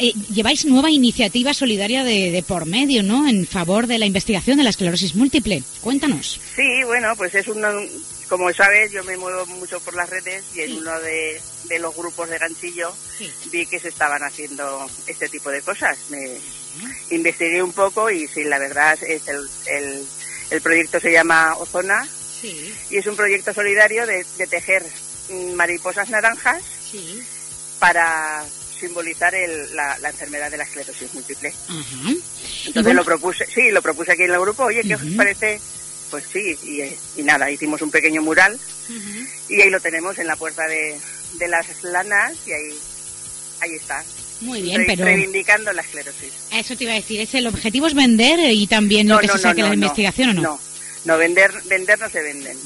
[0.01, 3.29] eh, lleváis nueva iniciativa solidaria de, por medio, ¿no?
[3.29, 5.63] En favor de la investigación de la esclerosis múltiple.
[5.81, 6.41] Cuéntanos.
[6.57, 7.69] Sí, bueno, pues es uno,
[8.29, 11.41] como sabes, yo me muevo mucho por las redes y en uno de,
[11.79, 12.93] los grupos de ganchillo
[13.53, 15.97] vi que se estaban haciendo este tipo de cosas.
[16.11, 16.39] Me
[17.11, 19.49] investigué un poco y sí, la verdad es el,
[20.51, 22.07] el, proyecto se llama Ozona
[22.43, 24.85] y es un proyecto solidario de tejer
[25.55, 26.63] mariposas naranjas
[27.79, 28.45] para
[28.79, 29.35] simbolizar
[29.73, 31.53] la, enfermedad de la esclerosis múltiple.
[32.67, 35.61] Entonces lo propuse, sí, lo propuse aquí en el grupo, oye, ¿qué os parece?
[36.11, 36.57] Pues sí,
[37.17, 38.59] y, nada, hicimos un pequeño mural
[39.49, 40.99] y ahí lo tenemos en la puerta de,
[41.49, 42.79] las lanas y ahí
[43.61, 44.05] ahí está.
[44.43, 46.33] Muy bien, pero Reivindicando la esclerosis.
[46.53, 49.39] eso te iba a decir, ¿es el objetivo es vender y también lo que se
[49.39, 50.43] saque de la investigación o no?
[50.43, 50.61] No,
[51.07, 52.59] no, vender, vender no se venden.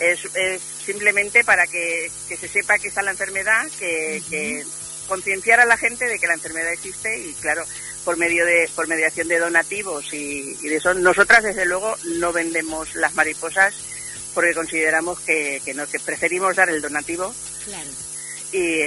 [0.00, 4.64] Es, es simplemente para que, que se sepa que está la enfermedad, que, que
[5.06, 7.64] concienciar a la gente de que la enfermedad existe y claro,
[8.04, 12.32] por medio de por mediación de donativos y, y de eso, nosotras desde luego no
[12.32, 13.74] vendemos las mariposas
[14.34, 17.34] porque consideramos que, que no, que preferimos dar el donativo
[17.64, 17.90] Claro.
[18.52, 18.84] y,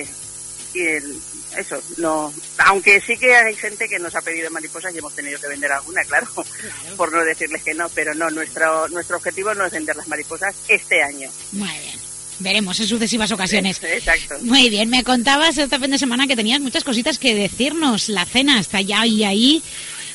[0.73, 1.21] y el-
[1.57, 5.39] eso, no, aunque sí que hay gente que nos ha pedido mariposas y hemos tenido
[5.39, 6.27] que vender alguna, claro,
[6.97, 10.55] por no decirles que no, pero no, nuestro, nuestro objetivo no es vender las mariposas
[10.67, 11.29] este año.
[11.51, 11.99] Muy bien.
[12.39, 13.79] Veremos en sucesivas ocasiones.
[13.83, 14.35] Exacto.
[14.41, 18.09] Muy bien, me contabas este fin de semana que tenías muchas cositas que decirnos.
[18.09, 19.63] La cena está ya y ahí.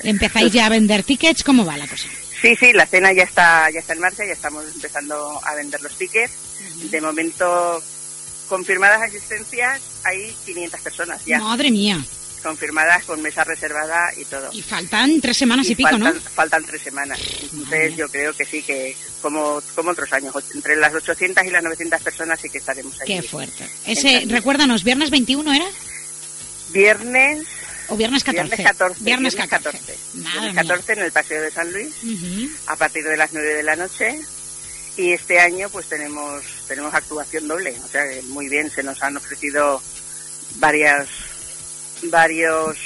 [0.03, 1.43] Empezáis ya a vender tickets.
[1.43, 2.09] ¿Cómo va la cosa?
[2.41, 5.81] Sí, sí, la cena ya está, ya está en marcha, ya estamos empezando a vender
[5.83, 6.33] los tickets.
[6.91, 7.83] De momento,
[8.49, 11.39] confirmadas asistencias, hay 500 personas ya.
[11.39, 12.03] Madre mía.
[12.43, 14.51] Confirmadas con mesa reservada y todo.
[14.53, 16.21] Y faltan tres semanas y, pico, faltan, ¿no?
[16.21, 17.21] Faltan tres semanas.
[17.53, 21.63] Entonces yo creo que sí, que como, como otros años, entre las 800 y las
[21.65, 23.07] 900 personas sí que estaremos ahí.
[23.09, 23.69] Qué fuerte.
[23.87, 25.67] Ese, recuérdanos, ¿viernes 21 era?
[26.71, 27.47] Viernes...
[27.91, 28.49] ¿O viernes 14?
[28.55, 29.03] Viernes 14.
[29.03, 29.79] Viernes viernes 14.
[29.79, 29.99] 14.
[30.19, 30.63] Madre Viernes mía.
[30.63, 32.51] 14 en el Paseo de San Luis, Ujú.
[32.67, 34.21] a partir de las 9 de la noche.
[34.99, 37.75] Y este año pues tenemos tenemos actuación doble.
[37.85, 39.81] O sea, que muy bien, se nos han ofrecido
[40.57, 41.09] varias
[42.03, 42.77] varios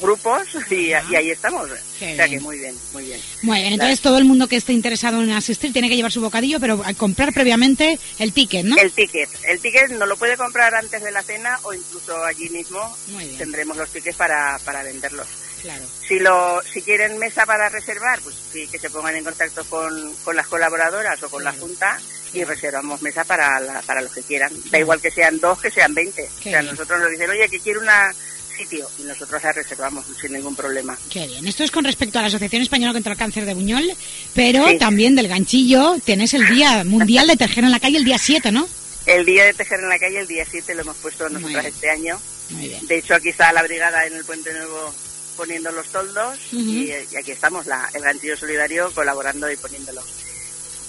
[0.00, 1.70] grupos y, y ahí estamos.
[1.98, 2.38] Qué o sea bien.
[2.38, 3.20] que muy bien, muy bien.
[3.42, 6.20] Muy bien, entonces todo el mundo que esté interesado en asistir tiene que llevar su
[6.20, 8.76] bocadillo, pero a comprar previamente el ticket, ¿no?
[8.76, 9.30] El ticket.
[9.44, 12.96] El ticket no lo puede comprar antes de la cena o incluso allí mismo
[13.38, 15.26] tendremos los tickets para, para venderlos.
[15.66, 15.84] Claro.
[16.06, 20.14] Si lo si quieren mesa para reservar, pues sí, que se pongan en contacto con,
[20.24, 21.98] con las colaboradoras o con la Junta
[22.32, 24.52] y reservamos mesa para, la- para los que quieran.
[24.70, 26.28] Da igual que sean dos, que sean veinte.
[26.38, 26.70] O sea, bien.
[26.72, 28.14] nosotros nos dicen, oye, que quiero una
[28.56, 30.96] sitio y nosotros la reservamos sin ningún problema.
[31.10, 31.46] Qué bien.
[31.46, 33.90] Esto es con respecto a la Asociación Española contra el Cáncer de Buñol,
[34.34, 34.78] pero Sí.
[34.78, 38.52] también del ganchillo tienes el Día Mundial de Tejer en la Calle el día 7,
[38.52, 38.68] ¿no?
[39.04, 41.88] El día de tejer en la calle, el día 7, lo hemos puesto nosotras este
[41.90, 42.20] año.
[42.50, 42.84] Muy bien.
[42.88, 44.92] De hecho, aquí está la brigada en el Puente Nuevo
[45.36, 50.04] poniendo los toldos y, y aquí estamos, la, el Ganchillo Solidario, colaborando y poniéndolos.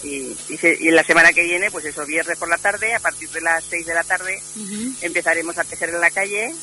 [0.04, 3.00] Y, y, se- y la semana que viene, pues eso, viernes por la tarde, a
[3.00, 4.42] partir de las 6 de la tarde,
[5.02, 6.54] empezaremos a tejer en la calle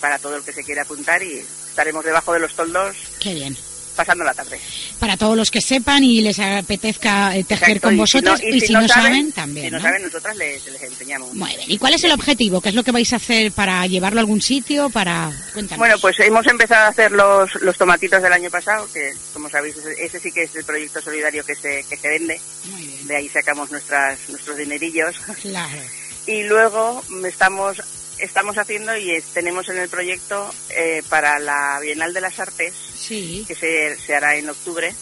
[0.00, 1.38] para todo el que se quiera apuntar y
[1.68, 3.56] estaremos debajo de los toldos Qué bien.
[3.94, 4.58] Pasando la tarde.
[4.98, 8.40] Para todos los que sepan y les apetezca eh, tejer Exacto, con y si vosotros,
[8.42, 9.66] no- y, si, no, saben, también.
[9.66, 9.82] Si no, ¿no?
[9.82, 11.34] saben, nosotras les, les enseñamos.
[11.34, 11.70] Muy bien.
[11.70, 12.60] ¿Y cuál es el objetivo?
[12.60, 14.90] ¿Qué es lo que vais a hacer para llevarlo a algún sitio?
[14.90, 15.78] Para Cuéntanos.
[15.78, 19.76] Bueno, pues hemos empezado a hacer los, los tomatitos del año pasado, que como sabéis,
[19.76, 22.40] ese, ese sí que es el proyecto solidario que se, que se vende.
[22.70, 23.06] Muy bien.
[23.08, 25.16] De ahí sacamos nuestras, nuestros dinerillos.
[25.42, 25.78] Claro.
[26.26, 27.78] Y luego estamos,
[28.22, 32.72] estamos haciendo y es- tenemos en el proyecto eh, para la Bienal de las Artes,
[32.96, 33.44] Sí.
[33.46, 34.94] que se, se hará en octubre,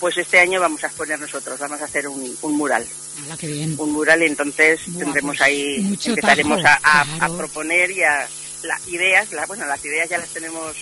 [0.00, 2.86] pues este año vamos a exponer nosotros, vamos a hacer un, un mural.
[3.24, 3.74] Hala, qué bien.
[3.78, 7.34] Un mural y entonces Buah, tendremos pues, ahí, empezaremos tajo, a, a- claro.
[7.34, 8.26] a proponer y a
[8.62, 10.74] las ideas, la- bueno, las ideas ya las tenemos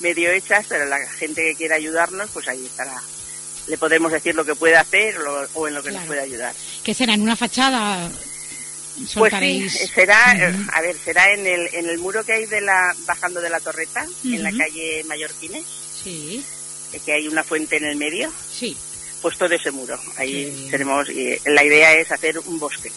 [0.00, 3.00] medio hechas, pero la gente que quiera ayudarnos, pues ahí estará.
[3.66, 6.20] Le podemos decir lo que puede hacer o, lo- o en lo que nos puede
[6.20, 6.54] ayudar.
[6.84, 7.14] ¿Qué será?
[7.14, 8.10] ¿En una fachada?
[9.14, 10.30] Pues sí, será,
[10.72, 13.60] a ver, será en el, en el muro que hay de la, bajando de la
[13.60, 15.64] torreta, en la calle Mallorquines,
[16.02, 16.42] Sí,
[16.92, 18.76] eh, que hay una fuente en el medio, sí.
[19.22, 19.98] pues todo ese muro.
[20.16, 22.90] Ahí tenemos, y la idea es hacer un bosque.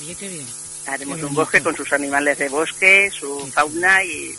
[0.00, 0.46] Oye, qué bien.
[0.86, 4.34] Haremos Qué un bosque con sus animales de bosque, su fauna y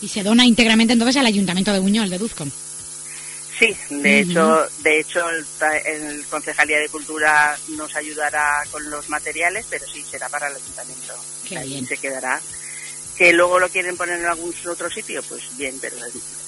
[0.00, 2.52] Y se dona íntegramente entonces al Ayuntamiento de Buñol, de Duzcon.
[3.58, 5.46] Sí, de hecho, de hecho el,
[5.86, 11.14] el Concejalía de Cultura nos ayudará con los materiales, pero sí será para el ayuntamiento.
[11.48, 11.86] Qué Ahí bien.
[11.86, 12.40] se quedará.
[13.16, 15.96] Que luego lo quieren poner en algún otro sitio, pues bien, pero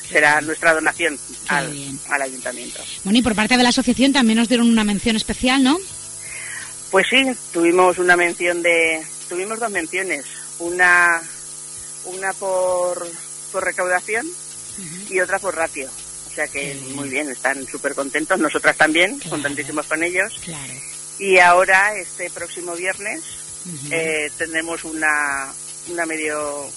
[0.09, 2.83] será nuestra donación al, al ayuntamiento.
[3.05, 5.79] Bueno, y por parte de la asociación también nos dieron una mención especial, ¿no?
[6.91, 10.25] Pues sí, tuvimos una mención de, tuvimos dos menciones,
[10.59, 11.21] una,
[12.07, 13.07] una por,
[13.53, 14.27] por recaudación
[15.11, 15.91] y otra por ratio.
[16.35, 20.35] O sea que muy bien, están súper contentos, nosotras también, contentísimos con ellos.
[20.45, 20.73] Claro.
[21.17, 23.21] Y ahora, este próximo viernes,
[23.65, 23.87] Ujú.
[23.93, 25.53] eh, tendremos una,
[25.91, 26.69] una medio,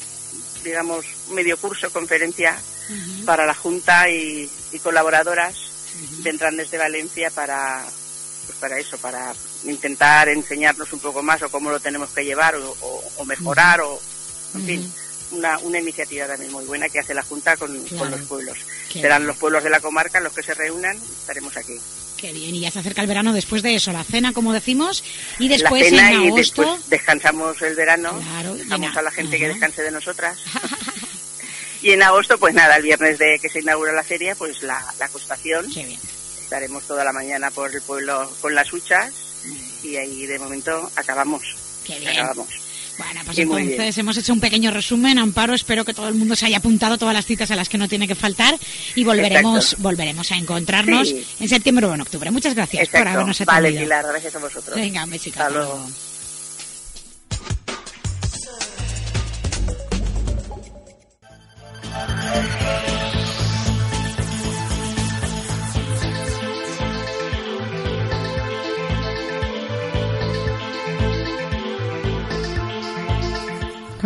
[0.64, 2.62] digamos, medio curso, conferencia
[3.26, 5.56] para la Junta y, y colaboradoras
[6.20, 7.84] vendrán desde Valencia para,
[8.46, 9.34] pues para eso, para
[9.64, 13.82] intentar enseñarnos un poco más o cómo lo tenemos que llevar o, o- o mejorar
[13.82, 14.00] o,
[14.54, 14.94] en fin,
[15.32, 17.98] una, una iniciativa también muy buena que hace la Junta con, Claro.
[17.98, 18.58] con los pueblos.
[18.92, 19.28] Qué Serán bien.
[19.28, 21.80] los pueblos de la comarca los que se reúnan, estaremos aquí.
[22.18, 25.04] Qué bien, y ya se acerca el verano después de eso, la cena, como decimos,
[25.38, 29.38] y después la cena en y después descansamos el verano, Claro, dejamos a la gente
[29.38, 30.40] que descanse de nosotras.
[31.84, 34.84] y en agosto, pues nada, el viernes de que se inaugura la feria, pues la,
[34.98, 35.72] la acostación.
[35.72, 36.00] Qué bien.
[36.42, 39.12] Estaremos toda la mañana por el pueblo con las huchas
[39.84, 41.44] y ahí de momento acabamos.
[41.86, 42.12] Qué bien.
[42.14, 42.48] Acabamos.
[42.98, 45.20] Bueno, pues entonces hemos hecho un pequeño resumen.
[45.20, 47.78] Amparo, espero que todo el mundo se haya apuntado todas las citas a las que
[47.78, 48.58] no tiene que faltar
[48.96, 49.84] y volveremos Exacto.
[49.84, 51.24] volveremos a encontrarnos Sí.
[51.40, 52.32] en septiembre o en octubre.
[52.32, 53.84] Muchas gracias por habernos Vale, atendido.
[53.86, 54.76] Pilar, gracias a vosotros.
[54.76, 55.40] Venga, un besito.
[55.42, 55.88] Hasta luego.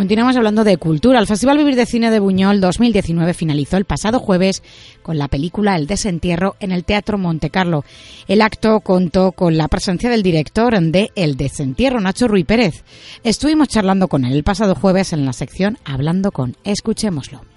[0.02, 1.20] Continuamos hablando de cultura.
[1.20, 4.60] El Festival Vivir de Cine de Buñol 2019 finalizó el pasado jueves
[5.00, 7.84] con la película El Desentierro en el Teatro Montecarlo.
[8.26, 12.82] El acto contó con la presencia del director de El Desentierro, Nacho Ruy Pérez.
[13.22, 16.56] Estuvimos charlando con él el pasado jueves en la sección Hablando con.
[16.64, 17.51] Escuchémoslo.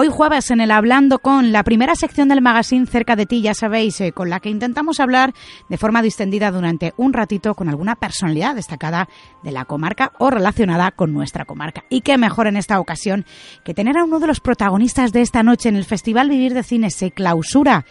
[0.00, 3.52] Hoy jueves en el Hablando con la primera sección del magazine cerca de ti, ya
[3.52, 5.34] sabéis, eh, con la que intentamos hablar
[5.68, 9.08] de forma distendida durante un ratito con alguna personalidad destacada
[9.42, 11.82] de la comarca o relacionada con nuestra comarca.
[11.90, 13.26] Y qué mejor en esta ocasión
[13.64, 16.62] que tener a uno de los protagonistas de esta noche en el Festival Vivir de
[16.62, 16.90] Cine.
[16.92, 17.84] Se clausura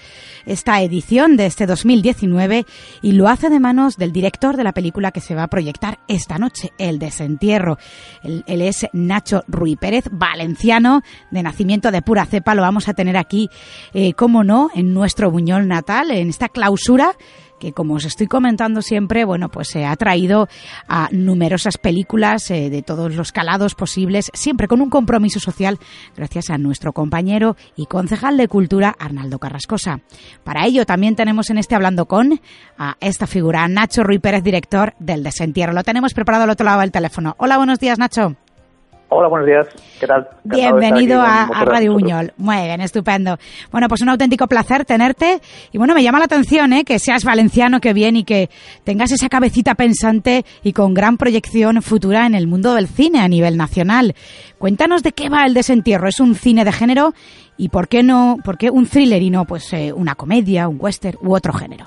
[0.45, 2.65] esta edición de este 2019
[3.01, 5.99] y lo hace de manos del director de la película que se va a proyectar
[6.07, 7.77] esta noche, El Desentierro.
[8.23, 11.01] Él, él es Nacho Ruy Pérez, valenciano,
[11.31, 12.55] de nacimiento de pura cepa.
[12.55, 13.49] Lo vamos a tener aquí,
[13.93, 17.15] eh, como no, en nuestro Buñol natal, en esta clausura
[17.59, 20.47] que como os estoy comentando siempre, bueno, pues se ha traído
[20.87, 25.79] a numerosas películas eh, de todos los calados posibles, siempre con un compromiso social,
[26.15, 30.01] gracias a nuestro compañero y concejal de Cultura, Arnaldo Carrascosa.
[30.43, 32.39] Para ello también tenemos en este Hablando con
[32.77, 35.73] a esta figura, Nacho Ruy Pérez, director del Desentierro.
[35.73, 37.35] Lo tenemos preparado al otro lado del teléfono.
[37.37, 38.35] Hola, buenos días, Nacho.
[39.09, 39.67] Hola, buenos días.
[40.01, 40.27] ¿Qué tal?
[40.43, 41.63] Bienvenido a, a.
[41.63, 42.33] Radio Buñol.
[42.35, 43.37] Muy bien, estupendo.
[43.71, 45.39] Bueno, pues un auténtico placer tenerte.
[45.71, 46.83] Y bueno, me llama la atención ¿eh?
[46.83, 48.49] que seas valenciano, que bien, y que
[48.83, 53.29] tengas esa cabecita pensante y con gran proyección futura en el mundo del cine a
[53.29, 54.13] nivel nacional.
[54.57, 56.09] Cuéntanos de qué va el desentierro.
[56.09, 57.13] ¿Es un cine de género?
[57.55, 60.77] ¿Y por qué no, por qué un thriller y no pues eh, una comedia, un
[60.81, 61.85] western u otro género?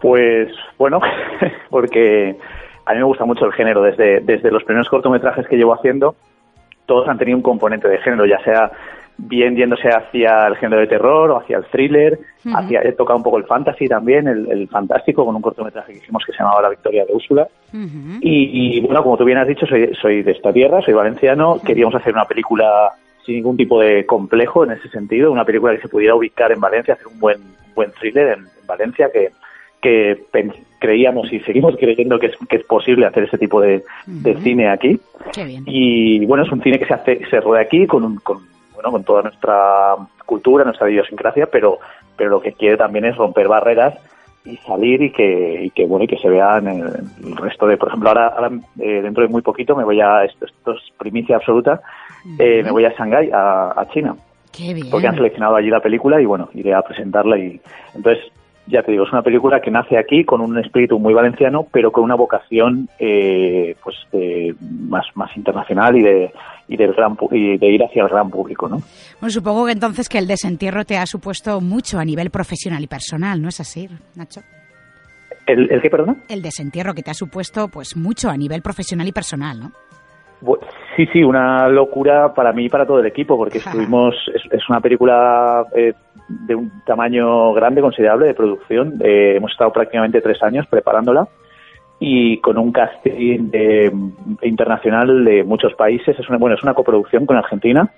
[0.00, 0.98] Pues bueno,
[1.70, 2.38] porque
[2.86, 3.82] a mí me gusta mucho el género.
[3.82, 6.16] Desde, desde los primeros cortometrajes que llevo haciendo,
[6.88, 8.72] todos han tenido un componente de género, ya sea
[9.18, 12.18] bien yéndose hacia el género de terror o hacia el thriller,
[12.54, 15.98] hacia, he tocado un poco el fantasy también, el, el fantástico, con un cortometraje que
[15.98, 17.46] hicimos que se llamaba La Victoria de Úrsula.
[17.72, 21.60] Y, y, bueno, como tú bien has dicho, soy, soy de esta tierra, soy valenciano.
[21.64, 22.92] Queríamos hacer una película
[23.26, 26.60] sin ningún tipo de complejo en ese sentido, una película que se pudiera ubicar en
[26.60, 27.38] Valencia, hacer un buen,
[27.74, 29.32] buen thriller en, en Valencia que,
[29.82, 30.24] que
[30.78, 34.68] creíamos y seguimos creyendo que es, que es posible hacer ese tipo de, de cine
[34.68, 34.98] aquí.
[35.32, 35.64] Qué bien.
[35.66, 38.38] Y bueno, es un cine que se hace, se rueda aquí con, un- con,
[38.74, 41.78] bueno, con toda nuestra cultura, nuestra idiosincrasia, pero,
[42.16, 43.94] pero lo que quiere también es romper barreras
[44.44, 46.82] y salir y que, y que bueno, y que se vean el,
[47.24, 48.50] el resto de, por ejemplo, ahora, ahora,
[48.80, 51.80] eh, dentro de muy poquito me voy a, esto, esto es primicia absoluta,
[52.38, 54.14] eh, me voy a Shanghái, a, a China
[54.52, 54.88] Qué bien.
[54.90, 57.60] porque han seleccionado allí la película y bueno, iré a presentarla y
[57.94, 58.24] entonces
[58.68, 61.90] ya te digo, es una película que nace aquí con un espíritu muy valenciano, pero
[61.90, 66.32] con una vocación eh, pues de- más más internacional y de
[66.68, 68.82] y del gran y de ir hacia el gran público, ¿no?
[69.20, 72.86] Bueno, supongo que entonces que el desentierro te ha supuesto mucho a nivel profesional y
[72.86, 74.42] personal, ¿no es así, Nacho?
[75.46, 76.16] ¿El, el qué, perdona?
[76.28, 79.72] El desentierro que te ha supuesto pues mucho a nivel profesional y personal, ¿no?
[80.42, 80.58] Bu-
[80.98, 84.68] Sí, sí, una locura para mí y para todo el equipo, porque estuvimos, es, es
[84.68, 85.92] una película eh,
[86.28, 88.94] de un tamaño grande, considerable, de producción.
[89.00, 91.28] Eh, hemos estado prácticamente tres años preparándola
[92.00, 93.92] y con un casting de-
[94.42, 96.18] internacional de muchos países.
[96.18, 97.88] Es una, bueno, es una coproducción con Argentina,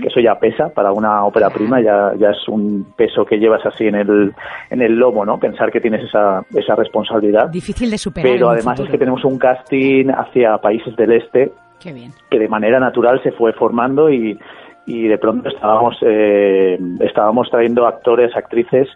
[0.00, 3.66] que eso ya pesa para una ópera prima, ya, ya es un peso que llevas
[3.66, 4.32] así en el,
[4.70, 5.38] en el lomo, ¿no?
[5.40, 7.48] Pensar que tienes esa, esa responsabilidad.
[7.48, 8.30] Difícil de superar.
[8.32, 11.50] Pero además es que tenemos un casting hacia países del este
[11.84, 12.12] Qué bien.
[12.30, 14.38] que de manera natural se fue formando y,
[14.86, 18.88] y de pronto estábamos eh, estábamos trayendo actores, actrices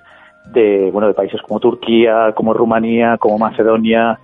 [0.47, 4.19] de bueno de países como Turquía, como Rumanía, como Macedonia,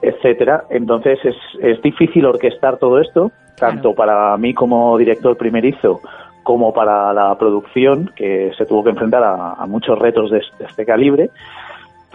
[0.00, 0.64] etcétera.
[0.70, 6.00] Entonces es, es difícil orquestar todo esto, tanto para mí como director primerizo
[6.46, 11.30] como para la producción, que se tuvo que enfrentar a, muchos retos de, este calibre.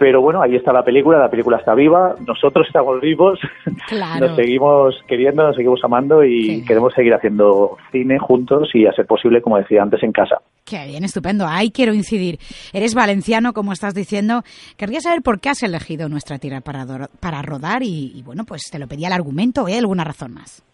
[0.02, 3.38] Pero bueno, ahí está la película, la película está viva, nosotros estamos vivos,
[4.20, 9.06] nos seguimos queriendo, nos seguimos amando y queremos seguir haciendo cine juntos y a ser
[9.06, 10.38] posible, como decía antes, en casa.
[10.64, 11.46] Qué bien, estupendo.
[11.46, 12.40] Ahí quiero incidir.
[12.72, 14.42] Eres valenciano, como estás diciendo.
[14.76, 16.84] Querría saber por qué has elegido nuestra tierra para,
[17.20, 20.64] para rodar y, bueno, pues te lo pedía el argumento hay alguna razón más.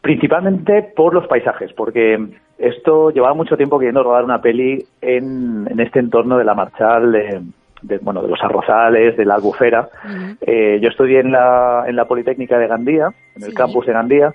[0.00, 2.16] Principalmente por los paisajes, porque
[2.56, 7.14] esto llevaba mucho tiempo queriendo rodar una peli en, este entorno de la Marchal,
[7.84, 9.88] de, bueno, de los arrozales, de la albufera.
[10.40, 14.34] Eh, yo estudié en la, en la Politécnica de Gandía, en el campus de Gandía,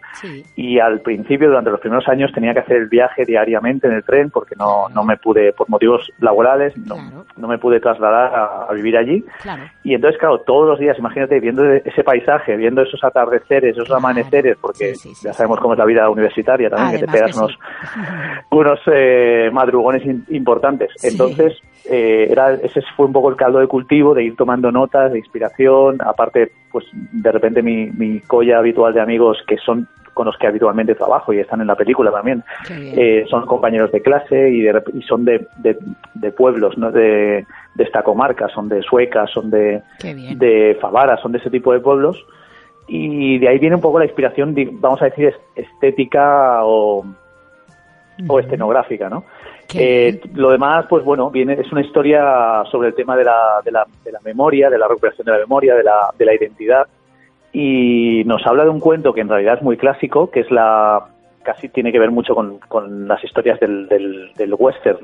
[0.55, 4.03] y al principio, durante los primeros años, tenía que hacer el viaje diariamente en el
[4.03, 8.31] tren porque no, no me pude, por motivos laborales, no, no me pude trasladar
[8.69, 9.23] a, vivir allí.
[9.83, 14.57] Y entonces, claro, todos los días, imagínate, viendo ese paisaje, viendo esos atardeceres, esos amaneceres,
[14.61, 17.57] porque ya sabemos cómo es la vida universitaria también, que te pegas unos,
[18.51, 20.91] unos eh, madrugones importantes.
[21.03, 21.53] Entonces,
[21.89, 25.17] eh, era, ese fue un poco el caldo de cultivo de ir tomando notas de
[25.17, 30.37] inspiración, aparte, pues de repente mi, mi colla habitual de amigos que son con los
[30.37, 34.67] que habitualmente trabajo y están en la película también, eh, son compañeros de clase y,
[34.67, 36.91] y son de, de, pueblos, ¿no?
[36.91, 41.71] De, de, esta comarca, son de Sueca, son de, de Favara, son de ese tipo
[41.71, 42.21] de pueblos.
[42.89, 47.05] Y de ahí viene un poco la inspiración, vamos a decir, estética o,
[48.27, 49.23] o escenográfica, ¿no?
[49.75, 53.71] Eh, lo demás, pues bueno, viene es una historia sobre el tema de la, de
[53.71, 56.87] la, de la memoria, de la recuperación de la memoria, de la, de la identidad,
[57.53, 61.05] y nos habla de un cuento que en realidad es muy clásico, que es la
[61.43, 64.99] casi tiene que ver mucho con, con las historias del, del, western,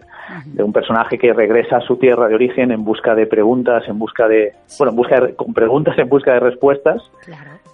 [0.45, 3.97] de un personaje que regresa a su tierra de origen en busca de preguntas, en
[3.97, 7.01] busca de, bueno, en busca con preguntas, en busca de respuestas,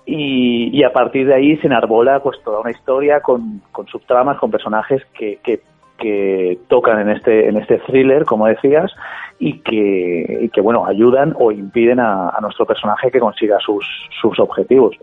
[0.05, 4.37] y, y, a partir de ahí se enarbola pues toda una historia con, con subtramas,
[4.37, 5.61] con personajes que, que
[6.01, 8.91] que tocan en este en este thriller, como decías,
[9.39, 13.85] y que, que bueno ayudan o impiden a, nuestro personaje que consiga sus,
[14.21, 14.95] sus objetivos.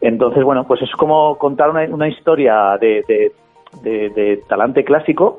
[0.00, 3.04] Entonces, bueno, pues es como contar una, una historia de,
[3.82, 5.38] de, de, talante clásico,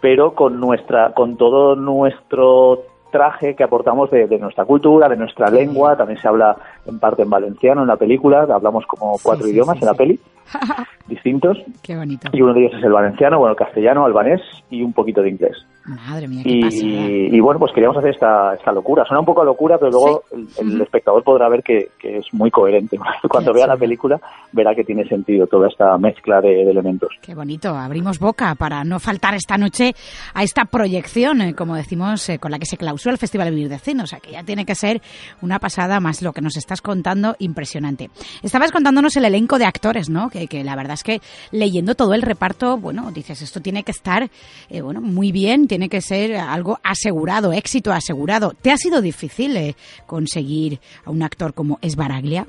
[0.00, 5.96] pero con nuestra con todo nuestro traje que aportamos de, nuestra cultura, de nuestra lengua,
[5.96, 6.56] también se habla
[6.86, 10.20] en parte en valenciano en la película, hablamos como cuatro idiomas en la peli,
[11.06, 11.58] distintos.
[11.82, 12.28] Qué bonito.
[12.32, 14.40] Y uno de ellos es el valenciano, bueno, el castellano, albanés
[14.70, 15.56] y un poquito de inglés.
[15.88, 19.04] Madre mía, y, y, bueno, pues queríamos hacer esta, esta locura.
[19.06, 20.22] Suena un poco a locura, pero luego
[20.58, 22.98] el, espectador podrá ver que, es muy coherente.
[23.28, 24.20] Cuando vea la película,
[24.52, 27.10] verá que tiene sentido toda esta mezcla de, elementos.
[27.22, 27.70] Qué bonito.
[27.70, 29.94] Abrimos boca para no faltar esta noche
[30.34, 33.54] a esta proyección, eh, como decimos, eh, con la que se clausura el Festival de
[33.54, 34.02] Vivir de Cine.
[34.02, 35.00] O sea, que ya tiene que ser
[35.40, 38.10] una pasada más lo que nos estás contando, impresionante.
[38.42, 40.28] Estabas contándonos el elenco de actores, ¿no?
[40.28, 41.20] Que, que la verdad es que
[41.50, 44.28] leyendo todo el reparto, bueno, dices, esto tiene que estar,
[44.68, 48.50] eh, bueno, muy bien, tiene que ser algo asegurado, éxito asegurado.
[48.60, 49.76] ¿Te ha sido difícil eh,
[50.06, 52.46] conseguir a un actor como Esbaraglia?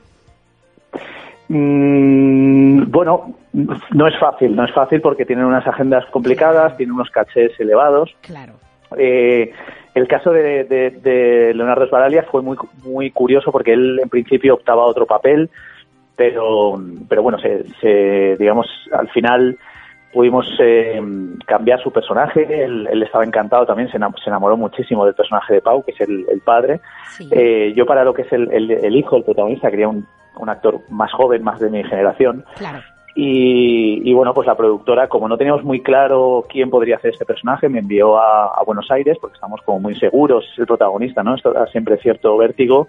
[1.48, 7.12] Mm, bueno, no es fácil, no es fácil porque tienen unas agendas complicadas, tienen unos
[7.12, 8.16] cachés elevados.
[8.22, 8.54] Claro.
[8.98, 9.54] Eh,
[9.94, 14.88] el caso de, Leonardo Esbaraglia fue muy, muy curioso porque él en principio optaba a
[14.88, 15.52] otro papel,
[16.16, 19.56] pero, pero bueno, se digamos, al final
[20.14, 21.00] pudimos eh,
[21.46, 25.92] cambiar su personaje, él, estaba encantado también, se enamoró muchísimo del personaje de Pau, que
[25.92, 26.82] es el, padre.
[27.32, 30.06] Eh, yo para lo que es el, hijo, el protagonista, quería un,
[30.48, 32.46] actor más joven, más de mi generación.
[33.16, 37.68] Y, bueno, pues la productora, como no teníamos muy claro quién podría hacer este personaje,
[37.68, 41.36] me envió a, Buenos Aires, porque estamos como muy seguros, es el protagonista, ¿no?
[41.36, 42.88] Esto da siempre cierto vértigo.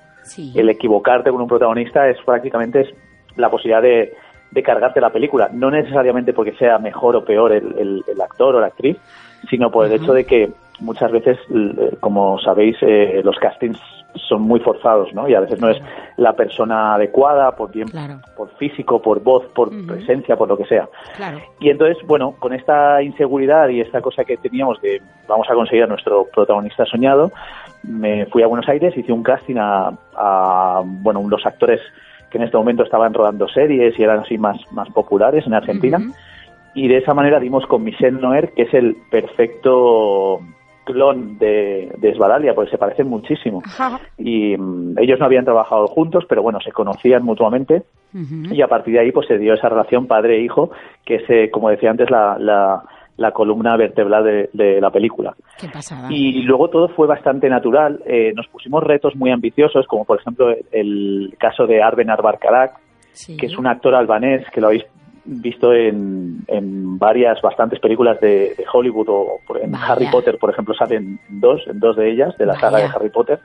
[0.54, 2.88] El equivocarte con un protagonista es prácticamente es
[3.36, 4.14] la posibilidad de
[4.50, 8.60] de cargarte la película, no necesariamente porque sea mejor o peor el, el, actor o
[8.60, 8.96] la actriz,
[9.48, 11.38] sino por el hecho de que muchas veces,
[12.00, 13.80] como sabéis, eh, los castings
[14.28, 15.28] son muy forzados, ¿no?
[15.28, 15.80] Y a veces no es
[16.16, 17.88] la persona adecuada por bien,
[18.36, 20.88] por físico, por voz, por presencia, por lo que sea.
[21.60, 25.84] Y entonces, bueno, con esta inseguridad y esta cosa que teníamos de vamos a conseguir
[25.84, 27.30] a nuestro protagonista soñado,
[27.84, 31.80] me fui a Buenos Aires, hice un casting a, a bueno, los actores
[32.30, 35.98] que en este momento estaban rodando series y eran así más, más populares en Argentina.
[36.74, 40.40] Y de esa manera dimos con Michel Noer, que es el perfecto
[40.84, 43.62] clon de, de Esbadalia, porque se parecen muchísimo.
[44.18, 47.82] Y mm, ellos no habían trabajado juntos, pero bueno, se conocían mutuamente.
[48.12, 50.70] Y a partir de ahí pues se dio esa relación padre-hijo,
[51.04, 52.82] que es, eh, como decía antes, la, la,
[53.16, 55.34] la columna vertebral de, la película.
[55.58, 56.08] Qué pasada.
[56.10, 58.00] Y luego todo fue bastante natural.
[58.06, 62.72] Eh, nos pusimos retos muy ambiciosos, como por ejemplo el caso de Arben Arbarkarak,
[63.38, 64.84] que es un actor albanés que lo habéis
[65.24, 71.20] visto en, en varias, bastantes películas de, Hollywood o en Harry Potter, por ejemplo, salen
[71.28, 73.40] dos, en dos de ellas, de la saga de Harry Potter.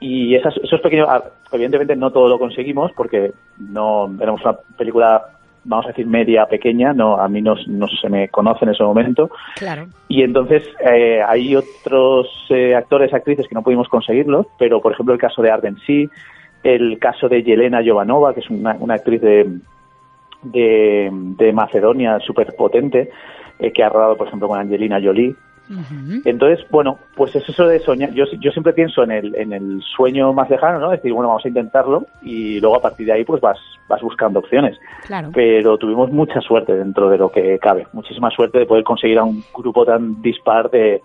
[0.00, 1.22] Y esas, esos pequeños, ah,
[1.52, 5.35] evidentemente no todo lo conseguimos porque no éramos una película
[5.66, 8.82] vamos a decir, media, pequeña, no a mí no, no se me conoce en ese
[8.82, 9.30] momento.
[9.56, 9.88] Claro.
[10.08, 15.14] Y entonces eh, hay otros eh, actores, actrices que no pudimos conseguirlos, pero por ejemplo
[15.14, 16.08] el caso de Arden sí,
[16.62, 19.58] el caso de Yelena Jovanova, que es una, una actriz de,
[20.42, 23.10] de, de Macedonia súper potente,
[23.58, 25.34] eh, que ha rodado, por ejemplo, con Angelina Jolie.
[26.24, 28.12] Entonces, bueno, pues es eso de soñar.
[28.12, 30.90] Yo, yo siempre pienso en el, en el sueño más lejano, ¿no?
[30.90, 33.58] Decir, bueno, vamos a intentarlo y luego a partir de ahí pues vas,
[33.88, 34.78] vas buscando opciones.
[35.06, 35.30] Claro.
[35.34, 39.24] Pero tuvimos mucha suerte dentro de lo que cabe, muchísima suerte de poder conseguir a
[39.24, 41.02] un grupo tan dispar de,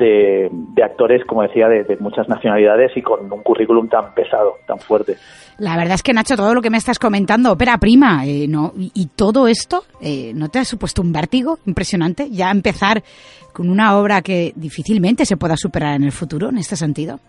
[0.00, 5.16] de, actores, como decía, de, muchas nacionalidades y con un currículum tan pesado, tan fuerte.
[5.58, 8.72] La verdad es que, Nacho, todo lo que me estás comentando, ópera prima, eh, ¿no?
[8.76, 12.30] Y, todo esto, eh, ¿no te ha supuesto un vértigo impresionante?
[12.30, 13.02] Ya empezar
[13.52, 17.20] con una obra que difícilmente se pueda superar en el futuro, en este sentido.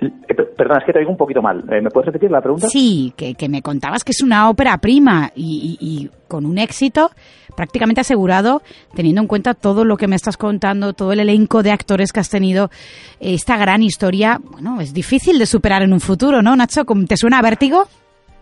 [0.00, 1.64] Eh, perdona, es que te oigo un poquito mal.
[1.70, 2.68] Eh, ¿Me puedes repetir la pregunta?
[2.68, 7.10] Sí, que, me contabas que es una ópera prima y, con un éxito
[7.56, 8.62] prácticamente asegurado,
[8.94, 12.20] teniendo en cuenta todo lo que me estás contando, todo el elenco de actores que
[12.20, 12.70] has tenido,
[13.18, 16.84] esta gran historia, bueno, es difícil de superar en un futuro, ¿no, Nacho?
[17.06, 17.84] ¿Te suena a vértigo?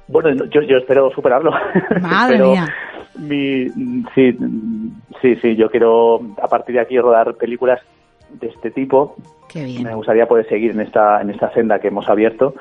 [0.06, 1.50] Bueno, yo, espero superarlo.
[2.00, 2.66] Madre mía.
[4.14, 4.36] sí,
[5.22, 7.80] sí, sí, yo quiero a partir de aquí rodar películas
[8.32, 9.16] de este tipo.
[9.54, 12.54] Me gustaría poder seguir en esta, en esta senda que hemos abierto.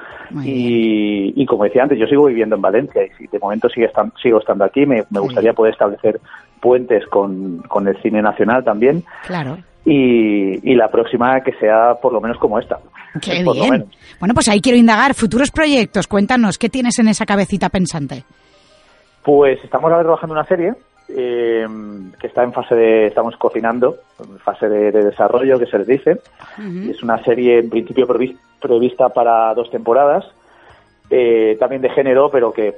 [0.43, 3.91] Y, como decía antes, yo sigo viviendo en Valencia y de momento sigue
[4.21, 6.21] sigo estando aquí, me, gustaría poder establecer
[6.61, 9.03] puentes con, con, el cine nacional también.
[9.25, 9.57] Claro.
[9.85, 12.79] Y, la próxima que sea por lo menos como esta.
[13.21, 13.85] Qué bien.
[14.19, 15.13] Bueno, pues ahí quiero indagar.
[15.13, 18.23] Futuros proyectos, cuéntanos, ¿qué tienes en esa cabecita pensante?
[19.23, 20.73] Pues estamos ahora trabajando una serie
[21.09, 21.65] eh,
[22.19, 26.21] que está en fase de, estamos cocinando, en fase de, desarrollo, que se les dice.
[26.89, 28.07] Es una serie en principio
[28.59, 30.25] prevista para dos temporadas,
[31.09, 32.75] eh, también de género, pero que,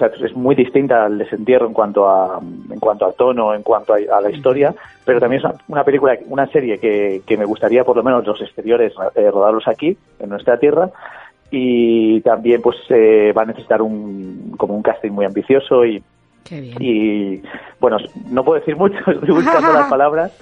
[0.00, 4.20] es muy distinta al desentierro en cuanto a en cuanto a tono, en cuanto a,
[4.20, 4.74] la historia,
[5.04, 8.40] pero también es una, película, una serie que, que, me gustaría por lo menos los
[8.40, 10.90] exteriores eh, rodarlos aquí, en nuestra tierra,
[11.50, 16.02] y también pues eh, va a necesitar un como un casting muy ambicioso y
[16.50, 17.42] y
[17.80, 17.98] bueno,
[18.30, 20.32] no puedo decir mucho, estoy buscando las palabras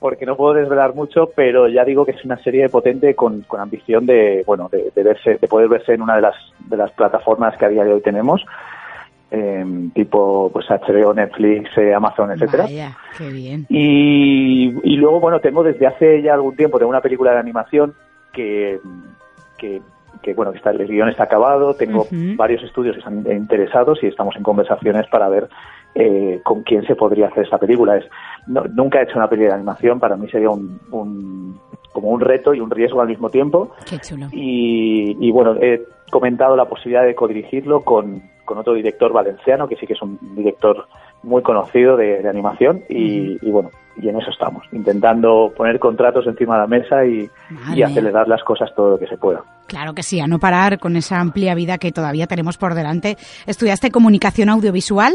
[0.00, 3.60] porque no puedo desvelar mucho, pero ya digo que es una serie potente con, con
[3.60, 6.34] ambición de bueno de, verse, de poder verse en una de las
[6.68, 8.44] de las plataformas que a día de hoy tenemos.
[9.30, 12.66] Em, tipo pues HBO, Netflix, eh, Amazon, etcétera.
[13.68, 17.94] Y, y luego bueno tengo desde hace ya algún tiempo tengo una película de animación
[18.32, 18.78] que,
[19.56, 19.80] que
[20.22, 22.06] que bueno, que está, el guion está acabado, tengo
[22.36, 25.48] varios estudios que están interesados y estamos en conversaciones para ver
[25.94, 27.96] eh, con quién se podría hacer esta película.
[27.96, 28.04] Es,
[28.46, 31.58] nunca he hecho una película de animación, para mí sería un,
[31.92, 33.74] como un reto y un riesgo al mismo tiempo.
[34.32, 39.76] Y, y bueno, he comentado la posibilidad de codirigirlo con, con otro director valenciano, que
[39.76, 40.86] sí que es un director
[41.22, 46.60] muy conocido de, animación y, bueno, y en eso estamos, intentando poner contratos encima de
[46.60, 47.30] la mesa y,
[47.82, 49.42] acelerar las cosas todo lo que se pueda.
[49.66, 53.16] Claro que sí, a no parar con esa amplia vida que todavía tenemos por delante.
[53.46, 55.14] Estudiaste comunicación audiovisual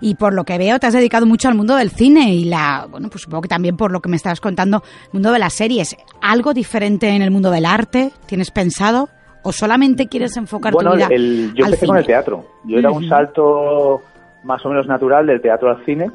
[0.00, 2.86] y por lo que veo te has dedicado mucho al mundo del cine y la,
[2.90, 5.96] bueno, pues supongo que también por lo que me estabas contando, mundo de las series.
[6.22, 8.10] ¿Algo diferente en el mundo del arte?
[8.26, 9.08] ¿Tienes pensado?
[9.42, 12.46] ¿O solamente quieres enfocar tu vida yo empecé con el teatro.
[12.64, 14.02] Yo era un salto
[14.42, 16.10] más o menos natural del teatro al cine,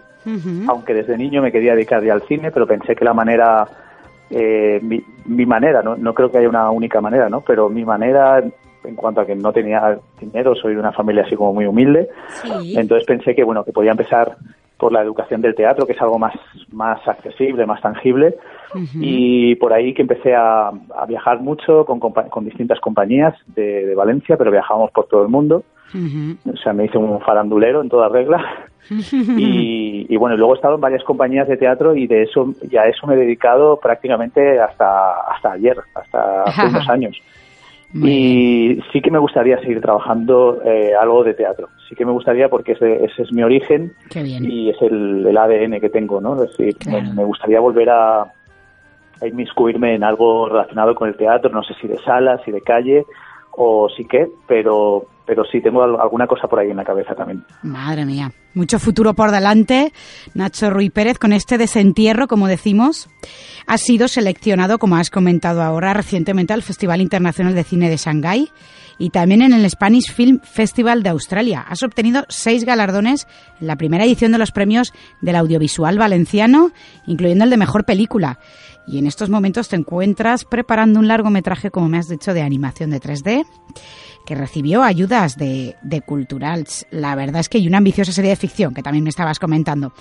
[0.68, 3.68] aunque desde niño me quería dedicar ya al cine, pero pensé que la manera,
[4.30, 5.96] eh, mi, manera, ¿no?
[5.96, 7.42] no creo que haya una única manera, ¿no?
[7.42, 8.44] pero mi manera
[8.84, 12.10] en cuanto a que no tenía dinero, soy de una familia así como muy humilde,
[12.76, 14.38] entonces pensé que bueno que podía empezar
[14.80, 16.34] por la educación del teatro, que es algo más,
[16.72, 18.38] más accesible, más tangible,
[18.96, 20.72] y por ahí que empecé a,
[21.08, 25.64] viajar mucho con, con distintas compañías de, de, Valencia, pero viajábamos por todo el mundo.
[25.94, 28.69] O sea, me hice un farandulero en toda regla.
[28.90, 33.06] Y, bueno, luego he estado en varias compañías de teatro y de eso, ya eso
[33.08, 37.18] me he dedicado prácticamente hasta, hasta ayer, hasta hace unos años.
[37.94, 41.70] y sí que me gustaría seguir trabajando eh, algo de teatro.
[41.88, 45.80] Sí que me gustaría porque ese, ese es mi origen y es el, el, ADN
[45.80, 46.42] que tengo, ¿no?
[46.44, 51.64] Es decir, me, gustaría volver a, a inmiscuirme en algo relacionado con el teatro, no
[51.64, 53.06] sé si de sala, si de calle,
[53.62, 57.44] o sí que, pero, pero sí tengo alguna cosa por ahí en la cabeza también.
[57.62, 59.92] Madre mía, mucho futuro por delante.
[60.34, 63.10] Nacho Ruiz Pérez, con este desentierro, como decimos,
[63.68, 68.50] ha sido seleccionado, como has comentado ahora, recientemente al Festival Internacional de Cine de Shanghái
[69.00, 71.66] y también en el Spanish Film Festival de Australia.
[71.68, 73.26] Has obtenido seis galardones
[73.60, 76.72] en la primera edición de los premios del audiovisual valenciano,
[77.08, 78.40] incluyendo el de Mejor Película.
[78.86, 82.90] Y en estos momentos te encuentras preparando un largometraje, como me has dicho, de animación
[82.90, 83.46] de 3D
[84.26, 86.86] que recibió ayudas de, de Culturals.
[86.92, 89.94] La verdad es que hay una ambiciosa serie de ficción que también me estabas comentando.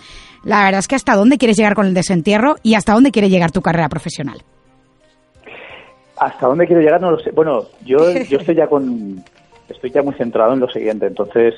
[0.44, 3.30] La verdad es que hasta dónde quieres llegar con el desentierro y hasta dónde quiere
[3.30, 4.44] llegar tu carrera profesional.
[6.20, 7.30] Hasta dónde quiero llegar no lo sé.
[7.30, 7.98] Bueno, yo,
[8.28, 9.22] yo estoy ya con
[9.68, 11.06] estoy ya muy centrado en lo siguiente.
[11.06, 11.54] Entonces,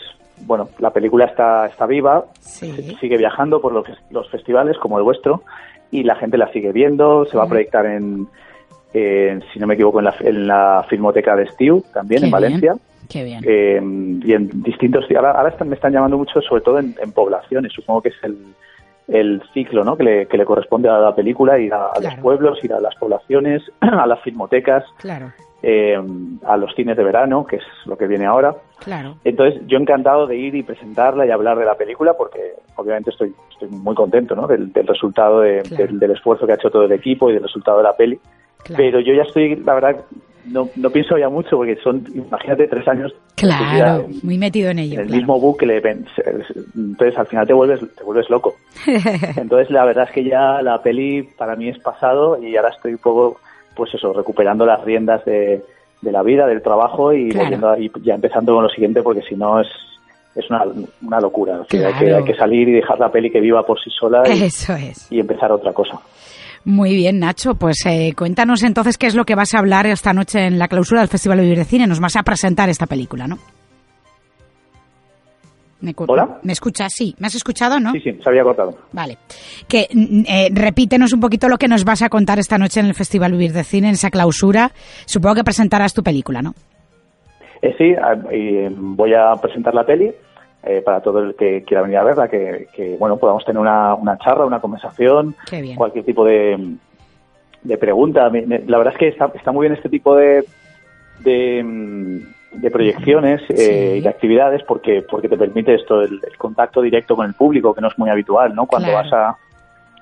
[0.46, 5.42] bueno, la película está está viva, sigue viajando por los, los festivales como el vuestro
[5.90, 7.24] y la gente la sigue viendo.
[7.26, 8.28] Se va a proyectar en
[8.92, 12.76] si no me equivoco, en la, en la Filmoteca de Stiu, también en Valencia.
[13.08, 13.40] Qué bien.
[13.44, 13.80] Eh,
[14.24, 15.04] y en distintos.
[15.16, 17.72] Ahora, ahora me están llamando mucho, sobre todo en, poblaciones.
[17.72, 18.38] Supongo que es el,
[19.10, 19.96] el ciclo ¿no?
[19.96, 22.94] que, le, que le corresponde a la película, ir a, los pueblos, ir a las
[22.94, 25.32] poblaciones, a las filmotecas, claro.
[25.62, 25.98] eh,
[26.46, 28.54] a los cines de verano, que es lo que viene ahora.
[28.78, 29.16] Claro.
[29.24, 33.34] Entonces, yo encantado de ir y presentarla y hablar de la película, porque obviamente estoy,
[33.50, 34.46] estoy muy contento ¿no?
[34.46, 37.42] del, del resultado, de, del, del esfuerzo que ha hecho todo el equipo y del
[37.42, 38.18] resultado de la peli.
[38.76, 39.96] Pero yo ya estoy, la verdad,
[40.46, 43.14] no, no pienso ya mucho porque son, imagínate, tres años.
[43.34, 45.00] Claro, muy metido en ello.
[45.00, 45.82] En el mismo bucle,
[46.74, 48.54] entonces al final te vuelves, te vuelves loco.
[49.36, 52.92] entonces la verdad es que ya la peli para mí es pasado y ahora estoy
[52.92, 53.40] un poco,
[53.74, 55.62] pues eso, recuperando las riendas de,
[56.02, 59.36] de la vida, del trabajo y, volviendo y ya empezando con lo siguiente porque si
[59.36, 59.68] no es
[60.34, 60.64] es una,
[61.02, 61.60] una locura.
[61.70, 64.44] hay, que, hay que salir y dejar la peli que viva por sí sola y,
[64.44, 65.10] Eso es.
[65.10, 65.98] y empezar otra cosa.
[66.64, 67.54] Muy bien, Nacho.
[67.54, 70.68] Pues eh, cuéntanos entonces qué es lo que vas a hablar esta noche en la
[70.68, 71.86] clausura del Festival de Vivir de Cine.
[71.86, 73.38] Nos vas a presentar esta película, ¿no?
[75.80, 76.38] ¿Me, ¿Hola?
[76.42, 76.92] ¿Me escuchas?
[76.94, 77.14] Sí.
[77.18, 77.92] ¿Me has escuchado, no?
[77.92, 78.76] Sí, sí, se había cortado.
[78.92, 79.16] Vale.
[79.66, 82.86] Que mm, eh, repítenos un poquito lo que nos vas a contar esta noche en
[82.86, 84.72] el Festival Vivir de Cine, en esa clausura.
[85.06, 86.54] Supongo que presentarás tu película, ¿no?
[87.62, 87.94] Eh, sí,
[88.76, 90.10] voy a presentar la peli
[90.62, 93.94] eh, para todo el que quiera venir a verla, que, que bueno, podamos tener una,
[93.94, 95.34] una charla, una conversación,
[95.76, 96.76] cualquier tipo de,
[97.62, 98.30] de pregunta.
[98.30, 100.44] la verdad es que está, está muy bien este tipo de,
[101.20, 107.16] de, de proyecciones eh, y de actividades porque, porque te permite esto, el, contacto directo
[107.16, 108.66] con el público, que no es muy habitual, ¿no?
[108.66, 109.36] Cuando vas a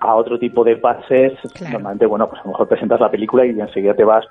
[0.00, 3.50] a otro tipo de pases, normalmente, bueno, pues a lo mejor presentas la película y
[3.50, 4.24] enseguida te vas,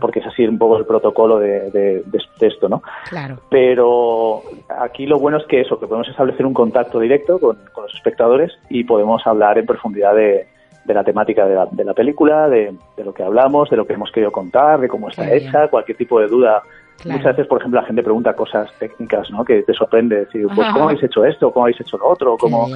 [0.00, 2.02] porque es así un poco el protocolo de, de,
[2.40, 2.82] esto, ¿no?
[3.08, 3.38] Claro.
[3.50, 7.94] Pero aquí lo bueno es que eso, que podemos establecer un contacto directo con, los
[7.94, 10.46] espectadores y podemos hablar en profundidad de,
[10.84, 13.94] de la temática de la, de la película, de, lo que hablamos, de lo que
[13.94, 16.62] hemos querido contar, de cómo está hecha, cualquier tipo de duda
[17.04, 19.44] Muchas veces, por ejemplo, la gente pregunta cosas técnicas, ¿no?
[19.44, 20.20] Que te sorprende.
[20.20, 21.50] Decir, pues, ¿cómo habéis hecho esto?
[21.52, 22.36] ¿Cómo habéis hecho lo otro?
[22.36, 22.68] ¿Cómo...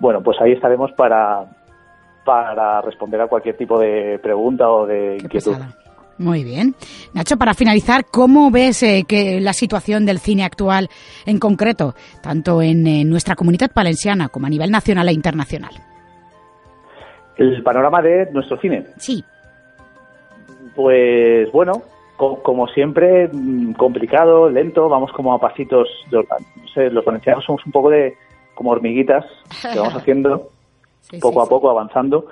[0.00, 1.44] Bueno, pues ahí estaremos para,
[2.24, 5.56] para responder a cualquier tipo de pregunta o de inquietud.
[6.16, 6.76] Muy bien.
[7.12, 10.88] Nacho, para finalizar, ¿cómo ves eh, que la situación del cine actual
[11.26, 15.72] en concreto, tanto en, en nuestra comunidad valenciana como a nivel nacional e internacional?
[17.36, 18.86] El panorama de nuestro cine.
[18.96, 19.24] Sí.
[20.76, 21.82] Pues bueno,
[22.16, 27.72] como siempre, mm, complicado, lento, vamos como a pasitos, no sé, los valencianos somos un
[27.72, 28.14] poco de
[28.54, 29.24] como hormiguitas
[29.60, 30.48] que vamos haciendo
[31.20, 32.26] poco a poco, avanzando.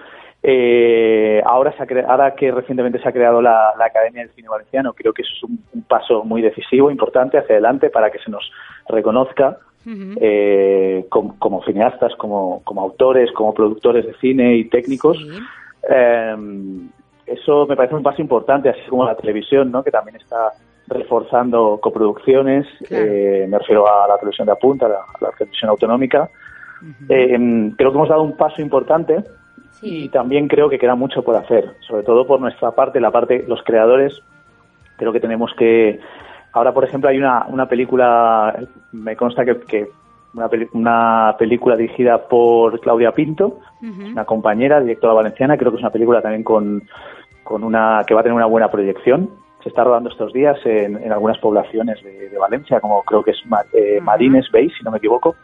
[0.44, 5.12] Eh, ahora, se ahora que recientemente se ha creado la, Academia del Cine Valenciano, creo
[5.12, 8.50] que eso es un, paso muy decisivo, importante hacia adelante para que se nos
[8.88, 15.18] reconozca eh, como, cineastas, como, como autores, como productores de cine y técnicos.
[15.88, 16.36] Eh,
[17.32, 19.82] eso me parece un paso importante, así como la televisión, ¿no?
[19.82, 20.52] que también está
[20.86, 26.28] reforzando coproducciones, eh, me refiero a la televisión de apunta, a la, televisión autonómica.
[27.08, 29.24] Eh, creo que hemos dado un paso importante
[29.80, 33.44] y también creo que queda mucho por hacer, sobre todo por nuestra parte, la parte,
[33.46, 34.20] los creadores,
[34.96, 36.00] creo que tenemos que...
[36.52, 38.54] Ahora, por ejemplo, hay una, una película,
[38.92, 39.88] me consta que, que
[40.34, 45.90] una, una, película dirigida por Claudia Pinto, una compañera, directora valenciana, creo que es una
[45.92, 46.82] película también con,
[47.42, 49.30] con una que va a tener una buena proyección.
[49.62, 53.42] Se está rodando estos días en, en algunas poblaciones de, Valencia, como creo que es
[53.72, 55.36] eh, Marines Bay, si no me equivoco.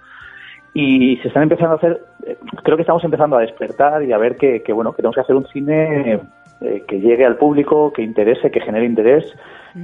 [0.75, 4.19] Y se están empezando a hacer, eh, creo que estamos empezando a despertar y a
[4.19, 6.21] ver que, que bueno, que tenemos que hacer un cine
[6.61, 9.33] eh, que llegue al público, que interese, que genere interés,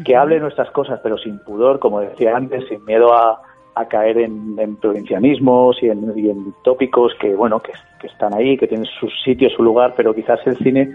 [0.05, 3.41] que hable nuestras cosas, pero sin pudor, como decía antes, sin miedo a,
[3.77, 6.33] a caer en, en provincianismos y en, y
[6.65, 10.41] tópicos que, bueno, que, que, están ahí, que tienen su sitio, su lugar, pero quizás
[10.47, 10.95] el cine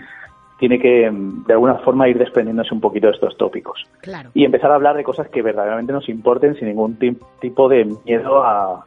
[0.59, 3.85] tiene que, de alguna forma, ir desprendiéndose un poquito de estos tópicos.
[4.01, 4.29] Claro.
[4.33, 6.97] Y empezar a hablar de cosas que verdaderamente nos importen sin ningún
[7.39, 8.85] tipo de miedo a,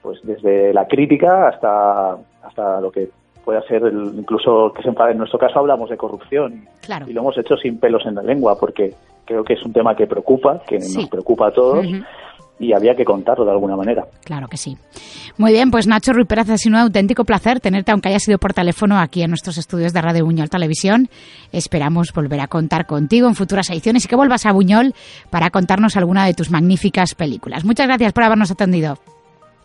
[0.00, 3.08] pues desde la crítica hasta, hasta lo que
[3.44, 5.12] pueda ser incluso que se enfade.
[5.12, 6.66] En nuestro caso hablamos de corrupción
[7.06, 8.94] y lo hemos hecho sin pelos en la lengua porque
[9.24, 11.86] creo que es un tema que preocupa, que nos preocupa a todos
[12.58, 14.04] y había que contarlo de alguna manera.
[14.24, 14.76] Claro que sí.
[15.36, 18.38] Muy bien, pues Nacho Ruiz Pérez, ha sido un auténtico placer tenerte, aunque haya sido
[18.38, 21.08] por teléfono, aquí en nuestros estudios de Radio Buñol Televisión.
[21.52, 24.94] Esperamos volver a contar contigo en futuras ediciones y que vuelvas a Buñol
[25.30, 27.64] para contarnos alguna de tus magníficas películas.
[27.64, 28.98] Muchas gracias por habernos atendido.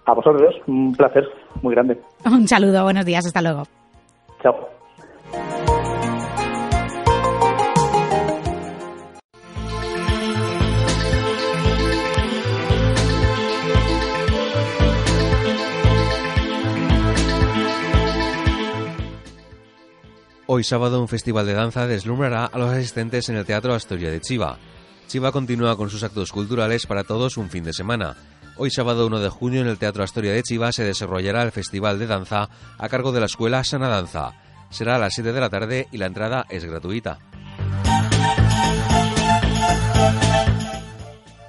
[0.05, 1.23] A vosotros, un placer
[1.61, 1.99] muy grande.
[2.25, 3.63] Un saludo, buenos días, hasta luego.
[4.41, 5.82] Chao.
[20.55, 24.21] Hoy sábado un festival de danza deslumbrará a los asistentes en el Teatro Astoria de
[24.21, 24.59] Chiva.
[25.07, 28.15] Chiva continúa con sus actos culturales para todos un fin de semana.
[28.57, 31.97] Hoy sábado 1 de junio en el Teatro Astoria de Chiva se desarrollará el Festival
[31.97, 34.33] de Danza a cargo de la Escuela Sana Danza.
[34.69, 37.17] Será a las 7 de la tarde y la entrada es gratuita.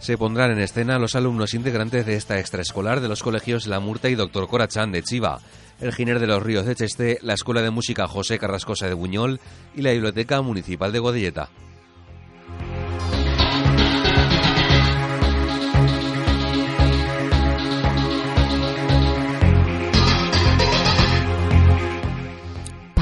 [0.00, 4.08] Se pondrán en escena los alumnos integrantes de esta extraescolar de los colegios La Murta
[4.08, 5.42] y Doctor Corachán de Chiva
[5.80, 9.40] el Giner de los Ríos de Cheste, la Escuela de Música José Carrascosa de Buñol
[9.74, 11.48] y la Biblioteca Municipal de Godelleta.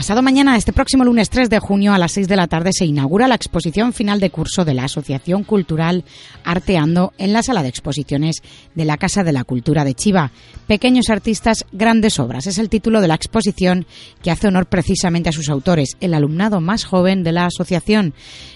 [0.03, 2.84] Pasado mañana, este próximo lunes 3 de junio a las 6 de la tarde, se
[2.84, 6.05] inaugura la exposición final de curso de la Asociación Cultural
[6.42, 8.42] Arteando en la sala de exposiciones
[8.74, 10.32] de la Casa de la Cultura de Chiva.
[10.66, 12.48] Pequeños artistas, grandes obras.
[12.48, 13.86] Es el título de la exposición
[14.24, 18.12] que hace honor precisamente a sus autores, el alumnado más joven de la asociación.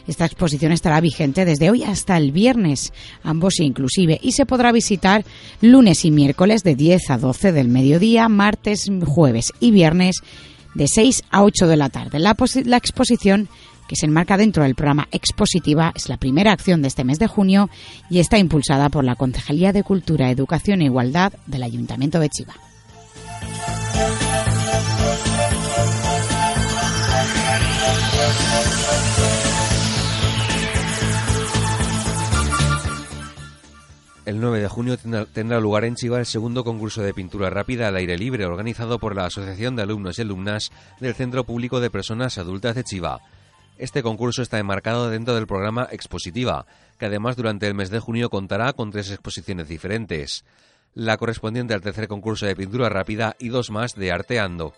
[0.08, 2.92] Esta exposición estará vigente desde hoy hasta el viernes,
[3.22, 5.24] ambos inclusive, y se podrá visitar
[5.60, 10.24] lunes y miércoles de 10 a 12 del mediodía, martes, jueves y viernes
[10.76, 12.18] de 6 a 8 de la tarde.
[12.18, 13.48] La, la exposición
[13.88, 17.28] que se enmarca dentro del programa Expositiva, es la primera acción de este mes de
[17.28, 17.70] junio
[18.10, 22.54] y está impulsada por la Concejalía de Cultura, Educación e Igualdad del Ayuntamiento de Chiva.
[34.26, 34.98] El 9 de junio
[35.32, 39.14] tendrá lugar en Chiva el segundo concurso de pintura rápida al aire libre organizado por
[39.14, 43.20] la Asociación de Alumnos y Alumnas del Centro Público de Personas Adultas de Chiva.
[43.78, 46.66] Este concurso está enmarcado dentro del programa Expositiva,
[46.98, 50.44] que además durante el mes de junio contará con tres exposiciones diferentes.
[50.92, 54.74] La correspondiente al tercer concurso de pintura rápida y dos más de Arteando.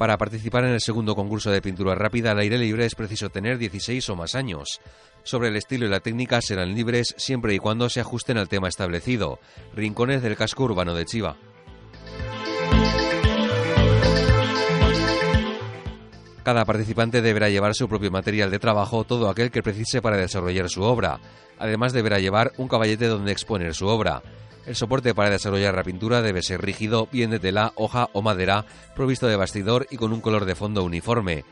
[0.00, 3.58] Para participar en el segundo concurso de pintura rápida al aire libre es preciso tener
[3.58, 4.80] 16 o más años.
[5.22, 8.68] Sobre el estilo y la técnica serán libres siempre y cuando se ajusten al tema
[8.68, 9.38] establecido.
[9.74, 11.36] Rincones del casco urbano de Chiva.
[16.42, 20.70] Cada participante deberá llevar su propio material de trabajo, todo aquel que precise para desarrollar
[20.70, 21.20] su obra.
[21.58, 24.22] Además deberá llevar un caballete donde exponer su obra.
[24.66, 28.64] El soporte para desarrollar la pintura debe ser rígido, bien de tela, hoja o madera,
[28.94, 31.44] provisto de bastidor y con un color de fondo uniforme.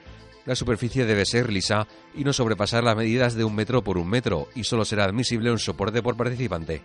[0.49, 4.09] La superficie debe ser lisa y no sobrepasar las medidas de un metro por un
[4.09, 6.81] metro y solo será admisible un soporte por participante.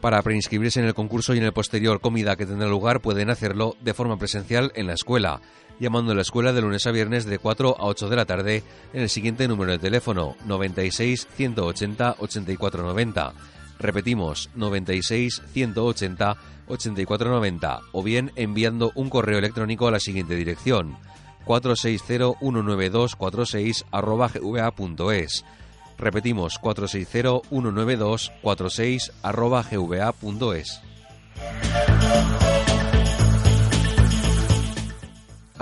[0.00, 3.76] Para preinscribirse en el concurso y en el posterior comida que tendrá lugar pueden hacerlo
[3.80, 5.40] de forma presencial en la escuela,
[5.78, 8.64] llamando a la escuela de lunes a viernes de 4 a 8 de la tarde
[8.92, 13.32] en el siguiente número de teléfono 96 180 8490.
[13.78, 16.36] Repetimos 96 180
[16.72, 20.96] 8490 o bien enviando un correo electrónico a la siguiente dirección
[21.44, 25.44] 460 192 46 gva.es
[25.98, 29.12] Repetimos 460-192-46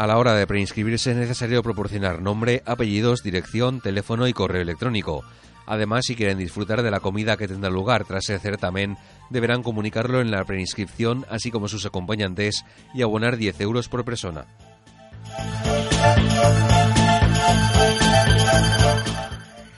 [0.01, 5.25] A la hora de preinscribirse es necesario proporcionar nombre, apellidos, dirección, teléfono y correo electrónico.
[5.67, 8.97] Además, si quieren disfrutar de la comida que tendrá lugar tras el certamen,
[9.31, 14.47] deberán comunicarlo en la preinscripción, así como sus acompañantes, y abonar 10 euros por persona.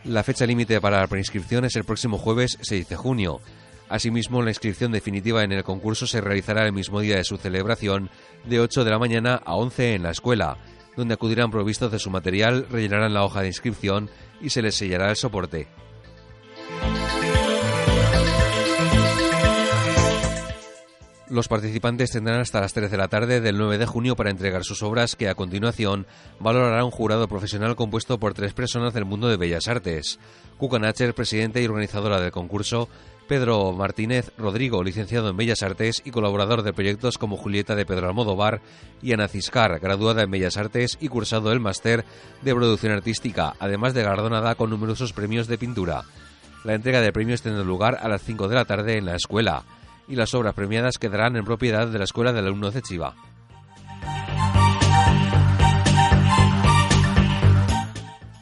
[0.04, 3.40] La fecha límite para la preinscripción es el próximo jueves 6 de junio.
[3.88, 8.10] Asimismo, la inscripción definitiva en el concurso se realizará el mismo día de su celebración,
[8.44, 10.56] de 8 de la mañana a 11 en la escuela,
[10.96, 15.10] donde acudirán provistos de su material, rellenarán la hoja de inscripción y se les sellará
[15.10, 15.68] el soporte.
[21.32, 24.64] Los participantes tendrán hasta las 3 de la tarde del 9 de junio para entregar
[24.64, 26.06] sus obras que a continuación
[26.38, 30.18] valorará un jurado profesional compuesto por tres personas del mundo de bellas artes.
[30.58, 32.90] Cuca Nacher, presidente y organizadora del concurso,
[33.28, 38.08] Pedro Martínez Rodrigo, licenciado en Bellas Artes y colaborador de proyectos como Julieta de Pedro
[38.08, 38.60] Almodóvar,
[39.00, 42.04] y Ana Ciscar, graduada en Bellas Artes y cursado el máster
[42.42, 46.02] de producción artística, además de galardonada con numerosos premios de pintura.
[46.62, 49.64] La entrega de premios tendrá lugar a las 5 de la tarde en la escuela
[50.12, 53.14] y las obras premiadas quedarán en propiedad de la Escuela de Alumnos de Chiva.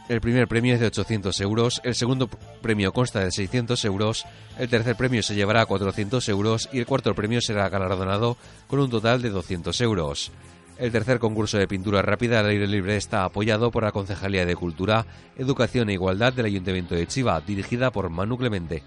[0.09, 2.29] El primer premio es de 800 euros, el segundo
[2.61, 4.27] premio consta de 600 euros,
[4.59, 8.81] el tercer premio se llevará a 400 euros y el cuarto premio será galardonado con
[8.81, 10.33] un total de 200 euros.
[10.77, 14.57] El tercer concurso de pintura rápida al aire libre está apoyado por la Concejalía de
[14.57, 15.07] Cultura,
[15.37, 18.83] Educación e Igualdad del Ayuntamiento de Chiva, dirigida por Manu Clemente.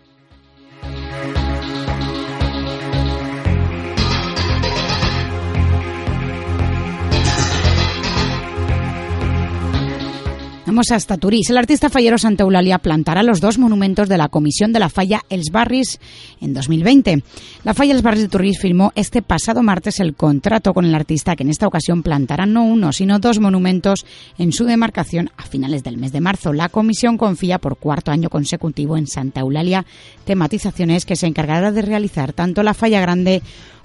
[10.73, 11.51] Vamos hasta Turís.
[11.51, 15.21] El artista fallero Santa Eulalia plantará los dos monumentos de la Comisión de la Falla
[15.29, 15.99] Els Barris
[16.41, 17.23] en 2020.
[17.63, 21.35] La Falla Els Barris de Turís firmó este pasado martes el contrato con el artista
[21.35, 24.03] que en esta ocasión plantará no uno, sino dos monumentos
[24.39, 26.53] en su demarcación a finales del mes de marzo.
[26.53, 29.85] La comisión confía por cuarto año consecutivo en Santa Eulalia
[30.25, 33.43] tematizaciones que se encargará de realizar tanto la Falla Grande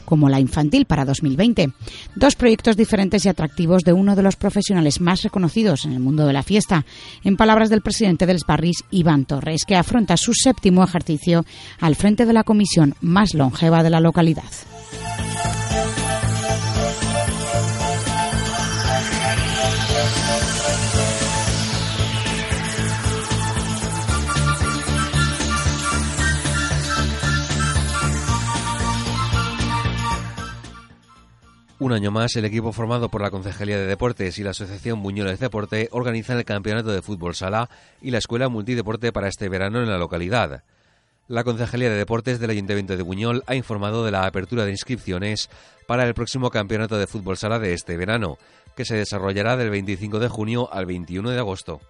[0.09, 1.71] como la infantil para 2020.
[2.17, 6.27] Dos proyectos diferentes y atractivos de uno de los profesionales más reconocidos en el mundo
[6.27, 6.87] de la fiesta.
[7.25, 11.45] En palabras del presidente del Barris, Iván Torres, que afronta su séptimo ejercicio
[11.79, 14.78] al frente de la comisión más longeva de la localidad.
[31.81, 35.39] Un año más, el equipo formado por la Concejalía de Deportes y la Asociación Buñoles
[35.39, 37.71] Deporte organizan el Campeonato de Fútbol Sala
[38.03, 40.65] y la Escuela Multideporte para este verano en la localidad.
[41.29, 45.51] La Concejalía de Deportes del Ayuntamiento de Buñol ha informado de la apertura de inscripciones
[45.87, 48.39] para el próximo Campeonato de Fútbol Sala de este verano,
[48.75, 51.81] que se desarrollará del 25 de junio al 21 de agosto.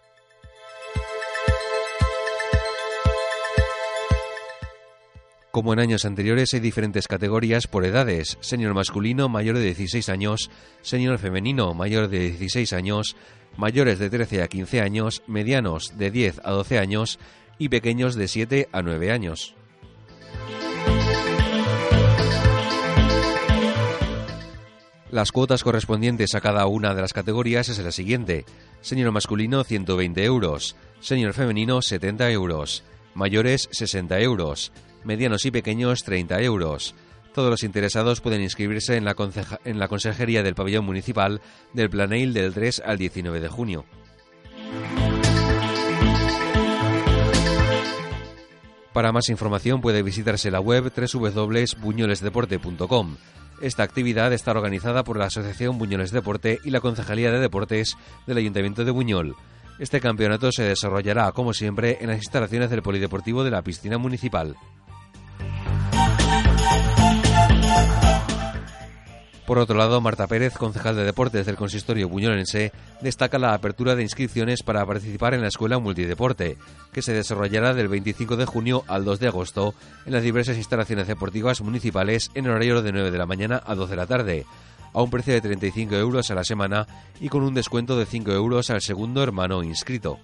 [5.58, 10.52] Como en años anteriores hay diferentes categorías por edades, senior masculino mayor de 16 años,
[10.82, 13.16] senior femenino mayor de 16 años,
[13.56, 17.18] mayores de 13 a 15 años, medianos de 10 a 12 años.
[17.58, 19.56] Y pequeños de 7 a 9 años.
[25.10, 28.44] Las cuotas correspondientes a cada una de las categorías es la siguiente.
[28.80, 32.84] Senior masculino 120 euros, senior femenino 70 euros,
[33.14, 34.70] mayores 60 euros,
[35.08, 36.94] medianos y pequeños 30 euros.
[37.34, 41.40] Todos los interesados pueden inscribirse en la, Consejería del Pabellón Municipal
[41.72, 43.86] del Planeil del 3 al 19 de junio.
[48.92, 53.16] Para más información puede visitarse la web www.buñolesdeporte.com.
[53.62, 57.96] Esta actividad está organizada por la Asociación Buñoles Deporte y la Concejalía de Deportes
[58.26, 59.36] del Ayuntamiento de Buñol.
[59.78, 64.54] Este campeonato se desarrollará, como siempre, en las instalaciones del Polideportivo de la Piscina Municipal.
[69.48, 72.70] Por otro lado, Marta Pérez, concejal de deportes del consistorio buñolense,
[73.00, 76.58] destaca la apertura de inscripciones para participar en la Escuela Multideporte,
[76.92, 79.74] que se desarrollará del 25 de junio al 2 de agosto
[80.04, 83.92] en las diversas instalaciones deportivas municipales en horario de 9 de la mañana a 12
[83.92, 84.44] de la tarde,
[84.92, 86.86] a un precio de 35 euros a la semana
[87.18, 90.18] y con un descuento de 5 euros al segundo hermano inscrito.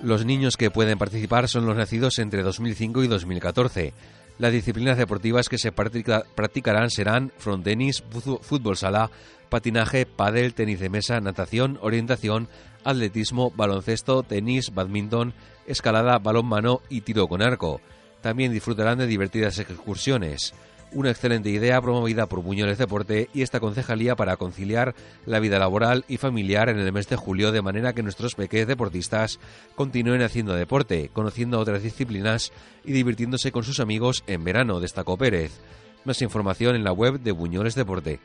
[0.00, 3.92] Los niños que pueden participar son los nacidos entre 2005 y 2014.
[4.38, 8.04] Las disciplinas deportivas que se practicarán serán frontenis,
[8.40, 9.10] fútbol sala,
[9.48, 12.48] patinaje, pádel, tenis de mesa, natación, orientación,
[12.84, 15.34] atletismo, baloncesto, tenis, badminton,
[15.66, 17.80] escalada, balón mano y tiro con arco.
[18.20, 20.54] También disfrutarán de divertidas excursiones
[20.92, 24.94] una excelente idea promovida por Buñoles Deporte y esta concejalía para conciliar
[25.26, 28.68] la vida laboral y familiar en el mes de julio de manera que nuestros pequeños
[28.68, 29.38] deportistas
[29.74, 32.52] continúen haciendo deporte, conociendo otras disciplinas
[32.84, 35.60] y divirtiéndose con sus amigos en verano, destacó Pérez.
[36.04, 38.20] Más información en la web de Buñoles Deporte.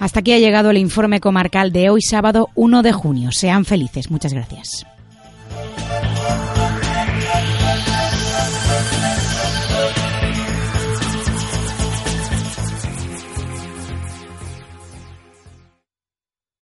[0.00, 3.30] Hasta aquí ha llegado el informe comarcal de hoy sábado 1 de junio.
[3.32, 4.10] Sean felices.
[4.10, 4.86] Muchas gracias.